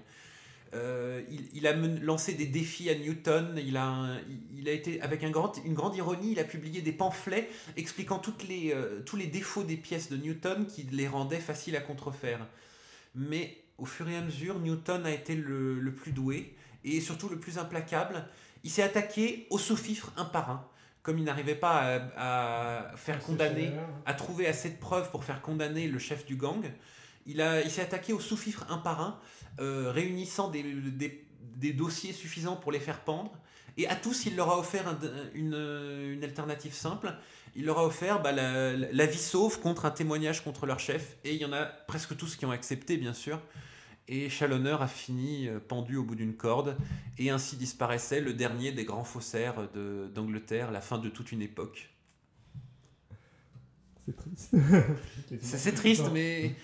Il, 1.52 1.66
a 1.66 1.72
lancé 1.72 2.34
des 2.34 2.46
défis 2.46 2.90
à 2.90 2.94
Newton, 2.94 3.60
il 3.64 3.76
a, 3.76 4.16
il 4.56 4.68
a 4.68 4.72
été, 4.72 5.00
avec 5.00 5.22
un 5.24 5.30
grand, 5.30 5.52
une 5.64 5.74
grande 5.74 5.96
ironie, 5.96 6.32
il 6.32 6.40
a 6.40 6.44
publié 6.44 6.82
des 6.82 6.92
pamphlets 6.92 7.48
expliquant 7.76 8.18
toutes 8.18 8.46
les, 8.48 8.74
tous 9.06 9.16
les 9.16 9.26
défauts 9.26 9.62
des 9.62 9.76
pièces 9.76 10.10
de 10.10 10.16
Newton 10.16 10.66
qui 10.66 10.82
les 10.90 11.08
rendaient 11.08 11.38
faciles 11.38 11.76
à 11.76 11.80
contrefaire 11.80 12.46
mais 13.14 13.58
au 13.78 13.84
fur 13.84 14.08
et 14.08 14.16
à 14.16 14.20
mesure, 14.20 14.58
Newton 14.58 15.06
a 15.06 15.10
été 15.10 15.34
le, 15.34 15.92
plus 15.92 16.12
doué 16.12 16.54
et 16.84 17.00
surtout 17.00 17.28
le 17.28 17.38
plus 17.38 17.58
implacable. 17.58 18.26
Il 18.62 18.70
s'est 18.70 18.82
attaqué 18.82 19.46
aux 19.50 19.58
sous-fifres 19.58 20.12
un 20.16 20.24
par 20.24 20.50
un. 20.50 20.68
Comme 21.02 21.18
il 21.18 21.24
n'arrivait 21.24 21.54
pas 21.54 22.00
à, 22.16 22.96
faire 22.96 23.20
condamner, 23.20 23.70
à 24.06 24.14
trouver 24.14 24.46
assez 24.46 24.70
de 24.70 24.78
preuves 24.78 25.10
pour 25.10 25.24
faire 25.24 25.42
condamner 25.42 25.86
le 25.86 25.98
chef 25.98 26.24
du 26.24 26.36
gang, 26.36 26.64
il, 27.26 27.70
s'est 27.70 27.82
attaqué 27.82 28.12
aux 28.12 28.20
sous-fifres 28.20 28.66
un 28.68 28.78
par 28.78 29.00
un, 29.00 29.18
euh, 29.60 29.90
réunissant 29.90 30.50
des, 30.50 31.72
dossiers 31.72 32.12
suffisants 32.12 32.56
pour 32.56 32.72
les 32.72 32.80
faire 32.80 33.00
pendre. 33.00 33.32
Et 33.76 33.88
à 33.88 33.96
tous, 33.96 34.26
il 34.26 34.36
leur 34.36 34.50
a 34.50 34.58
offert 34.58 34.96
une, 35.34 36.20
alternative 36.22 36.74
simple 36.74 37.14
il 37.56 37.66
leur 37.66 37.78
a 37.78 37.86
offert 37.86 38.20
bah, 38.20 38.32
la, 38.32 39.06
vie 39.06 39.18
sauve 39.18 39.60
contre 39.60 39.84
un 39.84 39.90
témoignage 39.90 40.42
contre 40.42 40.66
leur 40.66 40.80
chef. 40.80 41.16
Et 41.24 41.34
il 41.34 41.40
y 41.40 41.44
en 41.44 41.52
a 41.52 41.64
presque 41.64 42.16
tous 42.16 42.34
qui 42.36 42.46
ont 42.46 42.50
accepté, 42.50 42.96
bien 42.96 43.12
sûr. 43.12 43.40
Et 44.08 44.28
Challoner 44.28 44.76
a 44.80 44.88
fini 44.88 45.48
euh, 45.48 45.60
pendu 45.60 45.96
au 45.96 46.02
bout 46.02 46.16
d'une 46.16 46.34
corde. 46.34 46.76
Et 47.18 47.30
ainsi 47.30 47.56
disparaissait 47.56 48.20
le 48.20 48.32
dernier 48.32 48.72
des 48.72 48.84
grands 48.84 49.04
faussaires 49.04 49.68
d'Angleterre, 50.14 50.72
la 50.72 50.80
fin 50.80 50.98
de 50.98 51.08
toute 51.08 51.32
une 51.32 51.42
époque. 51.42 51.93
C'est 54.06 54.16
triste. 54.16 54.54
c'est 55.40 55.72
triste, 55.72 56.04
mais 56.12 56.54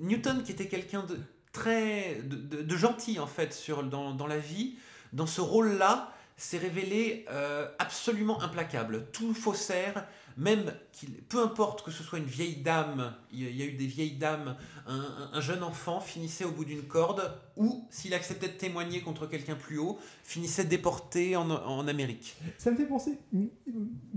Newton, 0.00 0.42
qui 0.42 0.52
était 0.52 0.68
quelqu'un 0.68 1.02
de 1.04 1.18
très 1.52 2.20
de, 2.22 2.76
gentil 2.76 3.18
en 3.18 3.26
fait 3.26 3.54
sur, 3.54 3.82
dans, 3.82 4.14
dans 4.14 4.26
la 4.26 4.38
vie, 4.38 4.76
dans 5.12 5.26
ce 5.26 5.40
rôle-là, 5.40 6.12
s'est 6.36 6.58
révélé 6.58 7.24
euh, 7.30 7.66
absolument 7.78 8.42
implacable. 8.42 9.06
Tout 9.12 9.32
faussaire, 9.32 10.06
même 10.36 10.72
qu'il, 10.92 11.14
peu 11.14 11.42
importe 11.42 11.82
que 11.82 11.90
ce 11.90 12.02
soit 12.02 12.18
une 12.18 12.26
vieille 12.26 12.56
dame, 12.56 13.14
il 13.32 13.56
y 13.56 13.62
a 13.62 13.66
eu 13.66 13.72
des 13.72 13.86
vieilles 13.86 14.18
dames, 14.18 14.56
un, 14.86 15.40
jeune 15.40 15.62
enfant 15.62 16.00
finissait 16.00 16.44
au 16.44 16.50
bout 16.50 16.64
d'une 16.64 16.82
corde, 16.82 17.32
ou 17.56 17.86
s'il 17.90 18.12
acceptait 18.12 18.48
de 18.48 18.52
témoigner 18.52 19.00
contre 19.00 19.26
quelqu'un 19.26 19.54
plus 19.54 19.78
haut, 19.78 19.98
finissait 20.22 20.64
déporté 20.64 21.36
en, 21.36 21.50
en, 21.50 21.88
Amérique. 21.88 22.36
Ça 22.58 22.70
me 22.70 22.76
fait 22.76 22.86
penser, 22.86 23.18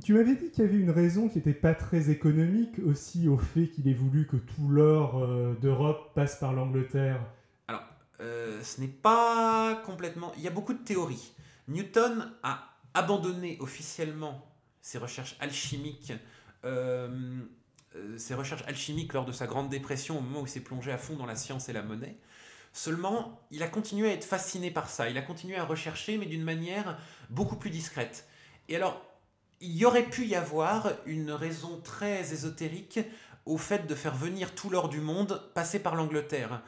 tu 0.04 0.14
m'avais 0.14 0.36
dit 0.36 0.50
qu'il 0.52 0.66
y 0.66 0.68
avait 0.68 0.78
une 0.78 0.92
raison 0.92 1.30
qui 1.30 1.38
n'était 1.38 1.54
pas 1.54 1.74
très 1.74 2.10
économique 2.10 2.80
aussi 2.86 3.30
au 3.30 3.38
fait 3.38 3.68
qu'il 3.68 3.88
ait 3.88 3.94
voulu 3.94 4.28
que 4.28 4.36
tout 4.36 4.68
l'or 4.68 5.20
euh, 5.20 5.56
d'Europe 5.62 6.14
passe 6.16 6.38
par 6.38 6.52
l'Angleterre. 6.52 7.22
Alors, 7.68 7.84
euh, 8.20 8.62
ce 8.64 8.82
n'est 8.82 8.88
pas 8.88 9.82
complètement... 9.86 10.34
Il 10.38 10.44
y 10.44 10.48
a 10.48 10.52
beaucoup 10.52 10.74
de 10.74 10.84
théories. 10.84 11.32
Newton 11.68 12.32
a 12.44 12.64
abandonné 12.94 13.58
officiellement 13.62 14.49
ses 14.82 14.98
recherches 14.98 15.36
alchimiques, 15.40 16.14
euh, 16.66 17.42
euh, 17.96 18.18
ses 18.18 18.34
recherches 18.34 18.64
alchimiques 18.68 19.14
lors 19.14 19.26
de 19.26 19.32
sa 19.32 19.48
Grande 19.48 19.70
Dépression, 19.70 20.18
au 20.18 20.22
moment 20.22 20.42
où 20.42 20.46
il 20.46 20.50
s'est 20.50 20.60
plongé 20.60 20.92
à 20.92 20.98
fond 20.98 21.16
dans 21.16 21.26
la 21.26 21.36
science 21.36 21.70
et 21.70 21.74
la 21.74 21.82
monnaie. 21.82 22.18
Seulement, 22.72 23.42
il 23.52 23.64
a 23.64 23.68
continué 23.68 24.10
à 24.10 24.14
être 24.14 24.26
fasciné 24.26 24.72
par 24.72 24.90
ça, 24.90 25.10
il 25.10 25.18
a 25.18 25.22
continué 25.22 25.56
à 25.56 25.66
rechercher, 25.66 26.18
mais 26.18 26.28
d'une 26.28 26.44
manière 26.44 27.00
beaucoup 27.30 27.56
plus 27.56 27.72
discrète. 27.72 28.28
Et 28.68 28.76
alors, 28.76 29.04
il 29.62 29.76
y 29.76 29.86
aurait 29.86 30.10
pu 30.10 30.26
y 30.26 30.36
avoir 30.36 30.92
une 31.06 31.32
raison 31.32 31.82
très 31.82 32.34
ésotérique 32.34 33.00
au 33.46 33.58
fait 33.58 33.88
de 33.88 33.96
faire 33.96 34.16
venir 34.16 34.54
tout 34.54 34.70
l'or 34.70 34.90
du 34.90 35.02
monde 35.02 35.42
passer 35.54 35.80
par 35.80 35.96
l'Angleterre. 35.96 36.62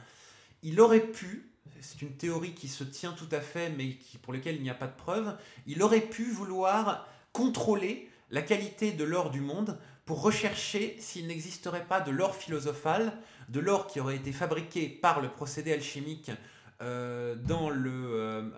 Il 0.63 0.81
aurait 0.81 1.05
pu 1.05 1.51
c'est 1.81 2.01
une 2.01 2.15
théorie 2.15 2.53
qui 2.53 2.67
se 2.67 2.83
tient 2.83 3.13
tout 3.13 3.27
à 3.31 3.41
fait, 3.41 3.69
mais 3.69 3.95
qui, 3.95 4.17
pour 4.17 4.33
laquelle 4.33 4.55
il 4.55 4.61
n'y 4.61 4.69
a 4.69 4.75
pas 4.75 4.87
de 4.87 4.95
preuve, 4.95 5.35
il 5.65 5.81
aurait 5.81 6.01
pu 6.01 6.31
vouloir 6.31 7.07
contrôler 7.33 8.09
la 8.29 8.41
qualité 8.41 8.91
de 8.91 9.03
l'or 9.03 9.29
du 9.29 9.41
monde 9.41 9.77
pour 10.05 10.21
rechercher 10.21 10.95
s'il 10.99 11.27
n'existerait 11.27 11.85
pas 11.85 12.01
de 12.01 12.11
l'or 12.11 12.35
philosophal, 12.35 13.17
de 13.49 13.59
l'or 13.59 13.87
qui 13.87 13.99
aurait 13.99 14.15
été 14.15 14.31
fabriqué 14.31 14.89
par 14.89 15.21
le 15.21 15.29
procédé 15.29 15.71
alchimique 15.73 16.31
euh, 16.81 17.35
dans 17.35 17.69
le, 17.69 17.91
euh, 17.91 18.49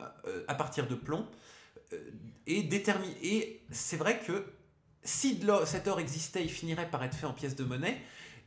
à 0.47 0.55
partir 0.55 0.88
de 0.88 0.95
plomb. 0.95 1.27
Euh, 1.91 1.97
et, 2.47 2.67
et 3.21 3.62
c'est 3.71 3.97
vrai 3.97 4.19
que 4.19 4.45
si 5.03 5.41
cet 5.65 5.88
or 5.88 5.99
existait, 5.99 6.43
il 6.43 6.49
finirait 6.49 6.89
par 6.89 7.03
être 7.03 7.15
fait 7.15 7.25
en 7.25 7.33
pièces 7.33 7.55
de 7.55 7.63
monnaie. 7.63 8.01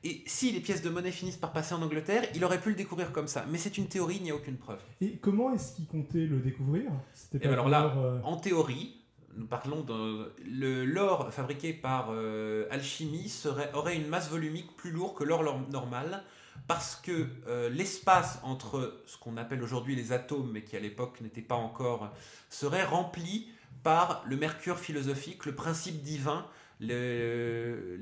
Et 0.04 0.22
si 0.26 0.52
les 0.52 0.60
pièces 0.60 0.82
de 0.82 0.90
monnaie 0.90 1.10
finissent 1.10 1.36
par 1.36 1.52
passer 1.52 1.74
en 1.74 1.82
Angleterre, 1.82 2.22
il 2.34 2.44
aurait 2.44 2.60
pu 2.60 2.70
le 2.70 2.76
découvrir 2.76 3.12
comme 3.12 3.28
ça. 3.28 3.44
Mais 3.50 3.58
c'est 3.58 3.76
une 3.76 3.88
théorie, 3.88 4.16
il 4.16 4.22
n'y 4.22 4.30
a 4.30 4.34
aucune 4.34 4.56
preuve. 4.56 4.80
Et 5.00 5.18
comment 5.18 5.52
est-ce 5.52 5.74
qu'il 5.74 5.86
comptait 5.86 6.26
le 6.26 6.38
découvrir? 6.38 6.90
Et 7.34 7.38
ben 7.38 7.52
alors 7.52 7.68
là, 7.68 8.20
en 8.24 8.36
théorie, 8.36 9.05
nous 9.36 9.46
parlons 9.46 9.82
de 9.82 10.82
l'or 10.84 11.32
fabriqué 11.32 11.72
par 11.72 12.08
euh, 12.10 12.66
alchimie 12.70 13.28
serait, 13.28 13.70
aurait 13.74 13.96
une 13.96 14.08
masse 14.08 14.30
volumique 14.30 14.74
plus 14.76 14.90
lourde 14.90 15.16
que 15.16 15.24
l'or 15.24 15.42
normal 15.70 16.22
parce 16.66 16.96
que 16.96 17.26
euh, 17.46 17.68
l'espace 17.68 18.40
entre 18.42 19.02
ce 19.06 19.18
qu'on 19.18 19.36
appelle 19.36 19.62
aujourd'hui 19.62 19.94
les 19.94 20.12
atomes 20.12 20.50
mais 20.52 20.62
qui 20.62 20.76
à 20.76 20.80
l'époque 20.80 21.20
n'était 21.20 21.42
pas 21.42 21.54
encore 21.54 22.10
serait 22.48 22.84
rempli 22.84 23.48
par 23.82 24.24
le 24.26 24.36
mercure 24.36 24.78
philosophique, 24.78 25.46
le 25.46 25.54
principe 25.54 26.02
divin, 26.02 26.46
le, 26.80 27.98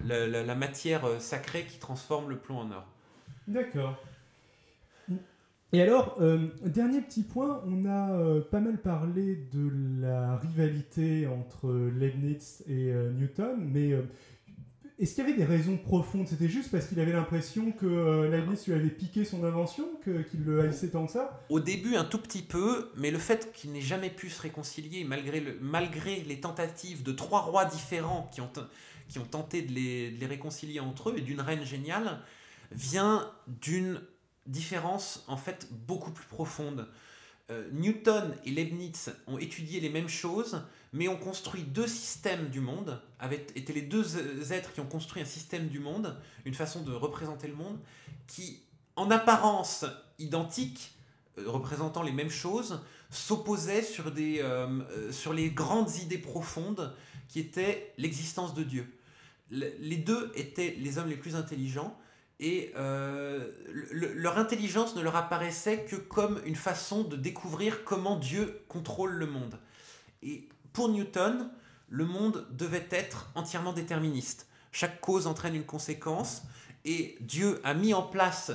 la 0.00 0.54
matière 0.54 1.20
sacrée 1.20 1.64
qui 1.64 1.78
transforme 1.78 2.28
le 2.28 2.36
plomb 2.36 2.58
en 2.58 2.70
or. 2.72 2.84
D'accord. 3.46 3.96
Et 5.72 5.82
alors, 5.82 6.16
euh, 6.20 6.48
dernier 6.64 7.02
petit 7.02 7.22
point, 7.22 7.62
on 7.66 7.84
a 7.84 8.12
euh, 8.12 8.40
pas 8.40 8.60
mal 8.60 8.80
parlé 8.80 9.36
de 9.52 9.70
la 10.00 10.36
rivalité 10.36 11.26
entre 11.26 11.70
Leibniz 11.94 12.62
et 12.66 12.90
euh, 12.90 13.12
Newton, 13.12 13.68
mais 13.70 13.90
est-ce 14.98 15.14
qu'il 15.14 15.24
y 15.24 15.26
avait 15.28 15.36
des 15.36 15.44
raisons 15.44 15.76
profondes? 15.76 16.26
C'était 16.26 16.48
juste 16.48 16.70
parce 16.70 16.86
qu'il 16.86 16.98
avait 17.00 17.12
l'impression 17.12 17.70
que 17.72 18.30
Leibniz 18.30 18.66
lui 18.66 18.72
avait 18.72 18.88
piqué 18.88 19.26
son 19.26 19.44
invention, 19.44 19.84
qu'il 20.02 20.42
le 20.44 20.60
haïssait 20.62 20.88
tant 20.88 21.04
que 21.04 21.12
ça? 21.12 21.44
Au 21.50 21.60
début, 21.60 21.96
un 21.96 22.04
tout 22.04 22.18
petit 22.18 22.42
peu, 22.42 22.88
mais 22.96 23.10
le 23.10 23.18
fait 23.18 23.52
qu'il 23.52 23.72
n'ait 23.72 23.82
jamais 23.82 24.10
pu 24.10 24.30
se 24.30 24.40
réconcilier, 24.40 25.04
malgré, 25.04 25.44
malgré 25.60 26.20
les 26.22 26.40
tentatives 26.40 27.02
de 27.02 27.12
trois 27.12 27.42
rois 27.42 27.66
différents 27.66 28.30
qui 28.32 28.40
ont, 28.40 28.50
qui 29.08 29.18
ont 29.18 29.26
tenté 29.26 29.60
de 29.60 29.72
les, 29.72 30.10
de 30.12 30.18
les 30.18 30.26
réconcilier 30.26 30.80
entre 30.80 31.10
eux 31.10 31.18
et 31.18 31.20
d'une 31.20 31.42
reine 31.42 31.62
géniale, 31.62 32.20
vient 32.72 33.30
d'une 33.46 34.00
différence 34.48 35.24
en 35.28 35.36
fait 35.36 35.68
beaucoup 35.86 36.10
plus 36.10 36.26
profonde. 36.26 36.88
Euh, 37.50 37.66
Newton 37.72 38.34
et 38.44 38.50
Leibniz 38.50 39.14
ont 39.26 39.38
étudié 39.38 39.80
les 39.80 39.88
mêmes 39.88 40.08
choses, 40.08 40.62
mais 40.92 41.08
ont 41.08 41.16
construit 41.16 41.62
deux 41.62 41.86
systèmes 41.86 42.48
du 42.48 42.60
monde, 42.60 43.00
avaient 43.18 43.46
été 43.54 43.72
les 43.72 43.82
deux 43.82 44.52
êtres 44.52 44.72
qui 44.72 44.80
ont 44.80 44.86
construit 44.86 45.22
un 45.22 45.26
système 45.26 45.68
du 45.68 45.78
monde, 45.78 46.18
une 46.44 46.54
façon 46.54 46.82
de 46.82 46.92
représenter 46.92 47.48
le 47.48 47.54
monde, 47.54 47.78
qui, 48.26 48.60
en 48.96 49.10
apparence 49.10 49.86
identique, 50.18 50.92
euh, 51.38 51.44
représentant 51.46 52.02
les 52.02 52.12
mêmes 52.12 52.30
choses, 52.30 52.82
s'opposaient 53.10 53.82
sur, 53.82 54.12
euh, 54.18 55.12
sur 55.12 55.32
les 55.32 55.50
grandes 55.50 55.96
idées 55.96 56.18
profondes 56.18 56.94
qui 57.28 57.40
étaient 57.40 57.94
l'existence 57.96 58.54
de 58.54 58.62
Dieu. 58.62 58.92
les 59.50 59.96
deux 59.96 60.30
étaient 60.34 60.76
les 60.78 60.98
hommes 60.98 61.08
les 61.08 61.16
plus 61.16 61.34
intelligents, 61.34 61.96
et 62.40 62.72
euh, 62.76 63.50
leur 63.92 64.38
intelligence 64.38 64.94
ne 64.94 65.02
leur 65.02 65.16
apparaissait 65.16 65.84
que 65.84 65.96
comme 65.96 66.40
une 66.44 66.54
façon 66.54 67.02
de 67.02 67.16
découvrir 67.16 67.84
comment 67.84 68.16
Dieu 68.16 68.62
contrôle 68.68 69.12
le 69.12 69.26
monde. 69.26 69.58
Et 70.22 70.48
pour 70.72 70.88
Newton, 70.88 71.50
le 71.88 72.04
monde 72.04 72.46
devait 72.52 72.86
être 72.90 73.30
entièrement 73.34 73.72
déterministe. 73.72 74.46
Chaque 74.70 75.00
cause 75.00 75.26
entraîne 75.26 75.56
une 75.56 75.64
conséquence, 75.64 76.42
et 76.84 77.16
Dieu 77.20 77.60
a 77.64 77.74
mis 77.74 77.92
en 77.92 78.02
place 78.02 78.52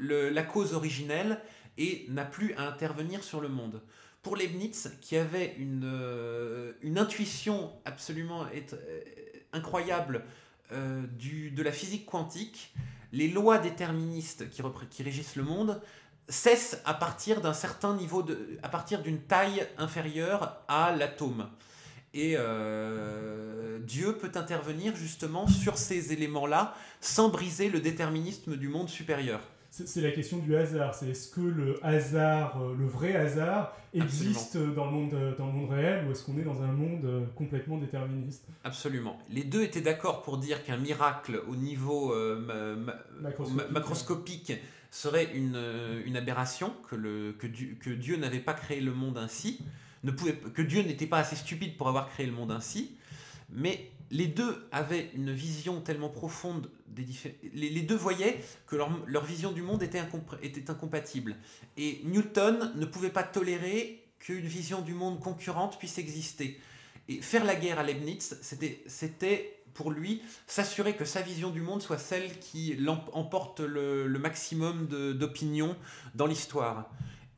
la 0.00 0.42
cause 0.42 0.74
originelle 0.74 1.40
et 1.78 2.04
n'a 2.10 2.24
plus 2.24 2.52
à 2.54 2.68
intervenir 2.68 3.24
sur 3.24 3.40
le 3.40 3.48
monde. 3.48 3.82
Pour 4.22 4.36
Leibniz, 4.36 4.92
qui 5.00 5.16
avait 5.16 5.54
une, 5.56 5.84
euh, 5.84 6.72
une 6.82 6.98
intuition 6.98 7.72
absolument 7.84 8.44
euh, 8.44 9.00
incroyable 9.52 10.24
du, 11.16 11.52
de 11.52 11.62
la 11.62 11.70
physique 11.70 12.06
quantique, 12.06 12.74
les 13.12 13.28
lois 13.28 13.58
déterministes 13.58 14.48
qui, 14.50 15.02
régissent 15.02 15.36
le 15.36 15.44
monde 15.44 15.80
cessent 16.28 16.80
à 16.84 16.94
partir 16.94 17.40
d'un 17.40 17.52
certain 17.52 17.94
niveau 17.94 18.22
de, 18.22 18.58
partir 18.70 19.02
d'une 19.02 19.20
taille 19.20 19.66
inférieure 19.78 20.60
à 20.68 20.92
l'atome. 20.92 21.48
Et 22.14 22.34
euh, 22.36 23.78
Dieu 23.80 24.16
peut 24.16 24.32
intervenir 24.34 24.96
justement 24.96 25.46
sur 25.46 25.78
ces 25.78 26.12
éléments-là 26.12 26.74
sans 27.00 27.28
briser 27.28 27.68
le 27.68 27.80
déterminisme 27.80 28.56
du 28.56 28.68
monde 28.68 28.88
supérieur. 28.88 29.40
C'est 29.84 30.00
la 30.00 30.10
question 30.10 30.38
du 30.38 30.56
hasard. 30.56 30.94
C'est 30.94 31.10
est-ce 31.10 31.28
que 31.28 31.40
le 31.40 31.78
hasard, 31.84 32.62
euh, 32.62 32.74
le 32.78 32.86
vrai 32.86 33.14
hasard, 33.14 33.76
existe 33.92 34.56
dans 34.56 34.86
le, 34.86 34.90
monde, 34.90 35.14
euh, 35.14 35.36
dans 35.36 35.46
le 35.48 35.52
monde 35.52 35.70
réel 35.70 36.06
ou 36.06 36.12
est-ce 36.12 36.24
qu'on 36.24 36.38
est 36.38 36.44
dans 36.44 36.62
un 36.62 36.72
monde 36.72 37.04
euh, 37.04 37.26
complètement 37.34 37.76
déterministe? 37.76 38.46
Absolument. 38.64 39.18
Les 39.30 39.44
deux 39.44 39.62
étaient 39.62 39.82
d'accord 39.82 40.22
pour 40.22 40.38
dire 40.38 40.64
qu'un 40.64 40.78
miracle 40.78 41.42
au 41.48 41.56
niveau 41.56 42.14
macroscopique, 43.70 44.52
serait 44.90 45.30
une, 45.34 45.60
une 46.06 46.16
aberration, 46.16 46.72
que, 46.88 46.96
le, 46.96 47.32
que, 47.38 47.46
que 47.46 47.90
Dieu 47.90 48.16
n'avait 48.16 48.40
pas 48.40 48.54
créé 48.54 48.80
le 48.80 48.94
monde 48.94 49.18
ainsi, 49.18 49.60
ne 50.04 50.10
pouvait, 50.10 50.32
que 50.32 50.62
Dieu 50.62 50.82
n'était 50.82 51.06
pas 51.06 51.18
assez 51.18 51.36
stupide 51.36 51.76
pour 51.76 51.88
avoir 51.88 52.08
créé 52.08 52.24
le 52.24 52.32
monde 52.32 52.50
ainsi. 52.50 52.96
Mais 53.50 53.90
les 54.10 54.26
deux 54.26 54.68
avaient 54.72 55.10
une 55.14 55.32
vision 55.32 55.80
tellement 55.80 56.08
profonde 56.08 56.70
des 56.88 57.06
les, 57.54 57.68
les, 57.68 57.82
deux 57.82 57.96
voyaient 57.96 58.40
que 58.66 58.76
leur, 58.76 59.24
vision 59.24 59.52
du 59.52 59.62
monde 59.62 59.82
était, 59.82 60.02
était, 60.42 60.70
incompatible. 60.70 61.36
Et 61.76 62.00
Newton 62.04 62.72
ne 62.76 62.86
pouvait 62.86 63.10
pas 63.10 63.22
tolérer 63.22 64.04
qu'une 64.18 64.46
vision 64.46 64.80
du 64.80 64.94
monde 64.94 65.20
concurrente 65.20 65.78
puisse 65.78 65.98
exister. 65.98 66.58
Et 67.08 67.20
faire 67.20 67.44
la 67.44 67.54
guerre 67.54 67.78
à 67.78 67.82
Leibniz, 67.82 68.38
c'était 68.40 69.62
pour 69.74 69.90
lui 69.90 70.22
s'assurer 70.46 70.96
que 70.96 71.04
sa 71.04 71.20
vision 71.20 71.50
du 71.50 71.60
monde 71.60 71.82
soit 71.82 71.98
celle 71.98 72.38
qui 72.38 72.76
emporte 73.12 73.60
le, 73.60 74.06
le 74.06 74.18
maximum 74.18 74.86
d'opinion 74.86 75.76
dans 76.14 76.26
l'histoire. 76.26 76.90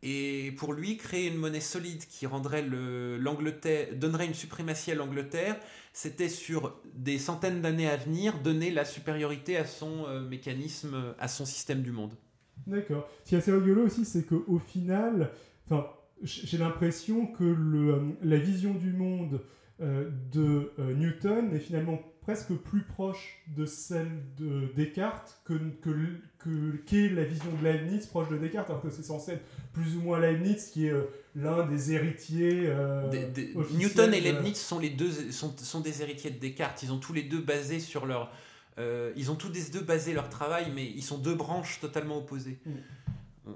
Et 0.03 0.53
pour 0.57 0.73
lui, 0.73 0.97
créer 0.97 1.29
une 1.29 1.37
monnaie 1.37 1.61
solide 1.61 2.05
qui 2.09 2.27
rendrait 2.27 2.63
l'Angleterre, 2.63 3.89
donnerait 3.95 4.27
une 4.27 4.35
suprématie 4.35 4.93
à 4.93 4.95
l'Angleterre, 4.95 5.57
c'était 5.93 6.29
sur 6.29 6.81
des 6.95 7.19
centaines 7.19 7.61
d'années 7.61 7.89
à 7.89 7.97
venir 7.97 8.39
donner 8.41 8.71
la 8.71 8.85
supériorité 8.85 9.57
à 9.57 9.65
son 9.65 10.07
euh, 10.07 10.21
mécanisme, 10.21 11.15
à 11.19 11.27
son 11.27 11.45
système 11.45 11.83
du 11.83 11.91
monde. 11.91 12.15
D'accord. 12.67 13.09
Ce 13.25 13.31
qui 13.31 13.35
est 13.35 13.39
assez 13.39 13.53
rigolo 13.53 13.87
aussi, 13.87 14.05
c'est 14.05 14.25
qu'au 14.25 14.59
final, 14.59 15.33
j'ai 16.23 16.59
l'impression 16.59 17.27
que 17.27 17.45
euh, 17.45 18.13
la 18.23 18.37
vision 18.37 18.75
du 18.75 18.93
monde 18.93 19.41
euh, 19.81 20.11
de 20.33 20.73
Newton 20.95 21.53
est 21.55 21.61
finalement 21.61 22.01
presque 22.29 22.53
plus 22.53 22.83
proche 22.83 23.41
de 23.57 23.65
celle 23.65 24.21
de 24.37 24.71
Descartes 24.77 25.41
que, 25.47 25.55
que, 25.81 26.77
qu'est 26.85 27.09
la 27.09 27.25
vision 27.25 27.51
de 27.59 27.65
Leibniz 27.65 28.07
proche 28.07 28.29
de 28.29 28.37
Descartes, 28.37 28.69
alors 28.69 28.83
que 28.83 28.91
c'est 28.91 29.03
censé 29.03 29.33
être 29.33 29.45
plus 29.73 29.97
ou 29.97 30.03
moins 30.03 30.21
Leibniz 30.21 30.67
qui 30.67 30.89
est 30.89 30.91
euh, 30.91 31.05
l'un 31.35 31.65
des 31.65 31.95
héritiers. 31.95 32.65
Euh, 32.67 33.31
Newton 33.73 34.13
et 34.13 34.21
Leibniz 34.21 34.59
sont, 34.59 34.79
les 34.79 34.91
deux, 34.91 35.11
sont, 35.33 35.57
sont, 35.57 35.81
des 35.81 36.03
héritiers 36.03 36.31
de 36.31 36.39
Descartes. 36.39 36.83
Ils 36.83 36.93
ont 36.93 36.99
tous 36.99 37.15
les 37.15 37.23
deux 37.23 37.41
basé 37.41 37.81
sur 37.81 38.05
leur. 38.05 38.31
Euh, 38.77 39.11
ils 39.17 39.31
ont 39.31 39.35
tous 39.35 39.51
les 39.51 39.65
deux 39.73 39.81
basé 39.81 40.13
leur 40.13 40.29
travail, 40.29 40.71
mais 40.75 40.85
ils 40.85 41.03
sont 41.03 41.17
deux 41.17 41.35
branches 41.35 41.81
totalement 41.81 42.19
opposées. 42.19 42.59
Mm. 42.67 42.73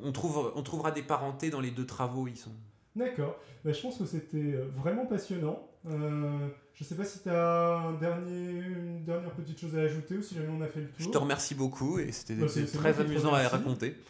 On, 0.03 0.13
trouve, 0.13 0.51
on 0.57 0.63
trouvera 0.63 0.93
des 0.93 1.03
parentés 1.03 1.51
dans 1.51 1.61
les 1.61 1.73
deux 1.73 1.85
travaux. 1.85 2.27
Ils 2.27 2.39
sont. 2.39 2.55
D'accord. 2.95 3.39
Bah, 3.65 3.73
je 3.73 3.81
pense 3.81 3.99
que 3.99 4.05
c'était 4.05 4.55
vraiment 4.77 5.07
passionnant. 5.07 5.69
Euh, 5.87 6.49
je 6.75 6.85
ne 6.85 6.89
sais 6.89 6.95
pas 6.95 7.05
si 7.05 7.21
tu 7.23 7.29
as 7.29 7.77
un 7.79 7.93
dernier, 7.95 8.51
une 8.51 9.05
dernière 9.05 9.33
petite 9.33 9.59
chose 9.59 9.77
à 9.77 9.81
ajouter 9.81 10.17
ou 10.17 10.23
si 10.23 10.35
jamais 10.35 10.49
on 10.49 10.61
a 10.61 10.69
fait 10.69 10.81
le 10.81 10.89
tour. 10.89 10.97
Je 10.99 11.09
te 11.09 11.19
remercie 11.19 11.55
beaucoup 11.55 11.99
et 11.99 12.13
c'était 12.13 12.35
bah, 12.35 12.47
très 12.47 13.01
amusant 13.01 13.35
à 13.35 13.47
raconter. 13.49 13.97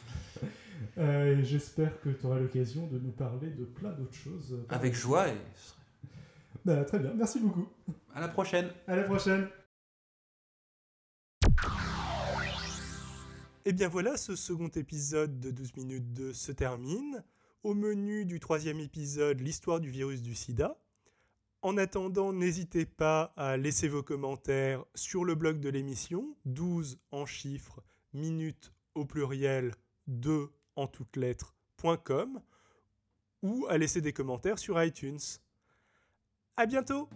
Euh, 0.99 1.43
J'espère 1.43 2.01
que 2.03 2.11
tu 2.11 2.27
auras 2.27 2.39
l'occasion 2.39 2.87
de 2.89 2.99
nous 2.99 3.13
parler 3.13 3.49
de 3.49 3.65
plein 3.65 3.93
d'autres 3.93 4.15
choses. 4.15 4.59
Avec 4.69 4.95
joie. 4.95 5.29
Et... 5.29 5.37
Bah, 6.67 6.85
très 6.85 6.99
bien, 6.99 7.13
merci 7.17 7.39
beaucoup. 7.39 7.67
À 8.15 8.21
la 8.21 8.29
prochaine. 8.29 8.69
À 8.87 8.97
la 8.97 9.05
prochaine. 9.05 9.49
Et 13.65 13.71
eh 13.71 13.73
bien 13.73 13.89
voilà, 13.89 14.17
ce 14.17 14.35
second 14.35 14.69
épisode 14.69 15.39
de 15.39 15.53
12 15.53 15.77
minutes 15.77 16.13
2 16.13 16.33
se 16.33 16.51
termine. 16.51 17.23
Au 17.63 17.75
menu 17.75 18.25
du 18.25 18.41
troisième 18.41 18.81
épisode, 18.81 19.39
l'histoire 19.41 19.79
du 19.79 19.89
virus 19.89 20.21
du 20.21 20.35
sida. 20.35 20.83
En 21.63 21.77
attendant, 21.77 22.33
n'hésitez 22.33 22.87
pas 22.87 23.33
à 23.37 23.57
laisser 23.57 23.87
vos 23.87 24.03
commentaires 24.03 24.85
sur 24.97 25.25
le 25.25 25.37
blog 25.37 25.61
de 25.61 25.69
l'émission, 25.69 26.37
12 26.45 26.99
en 27.13 27.25
chiffres, 27.25 27.85
minutes 28.15 28.73
au 28.97 29.05
pluriel, 29.05 29.77
2 30.09 30.51
en 30.75 30.89
toutes 30.89 31.17
lettres.com 31.17 32.41
ou 33.43 33.67
à 33.69 33.79
laisser 33.79 34.01
des 34.01 34.13
commentaires 34.13 34.59
sur 34.59 34.83
iTunes. 34.83 35.21
À 36.57 36.67
bientôt! 36.67 37.09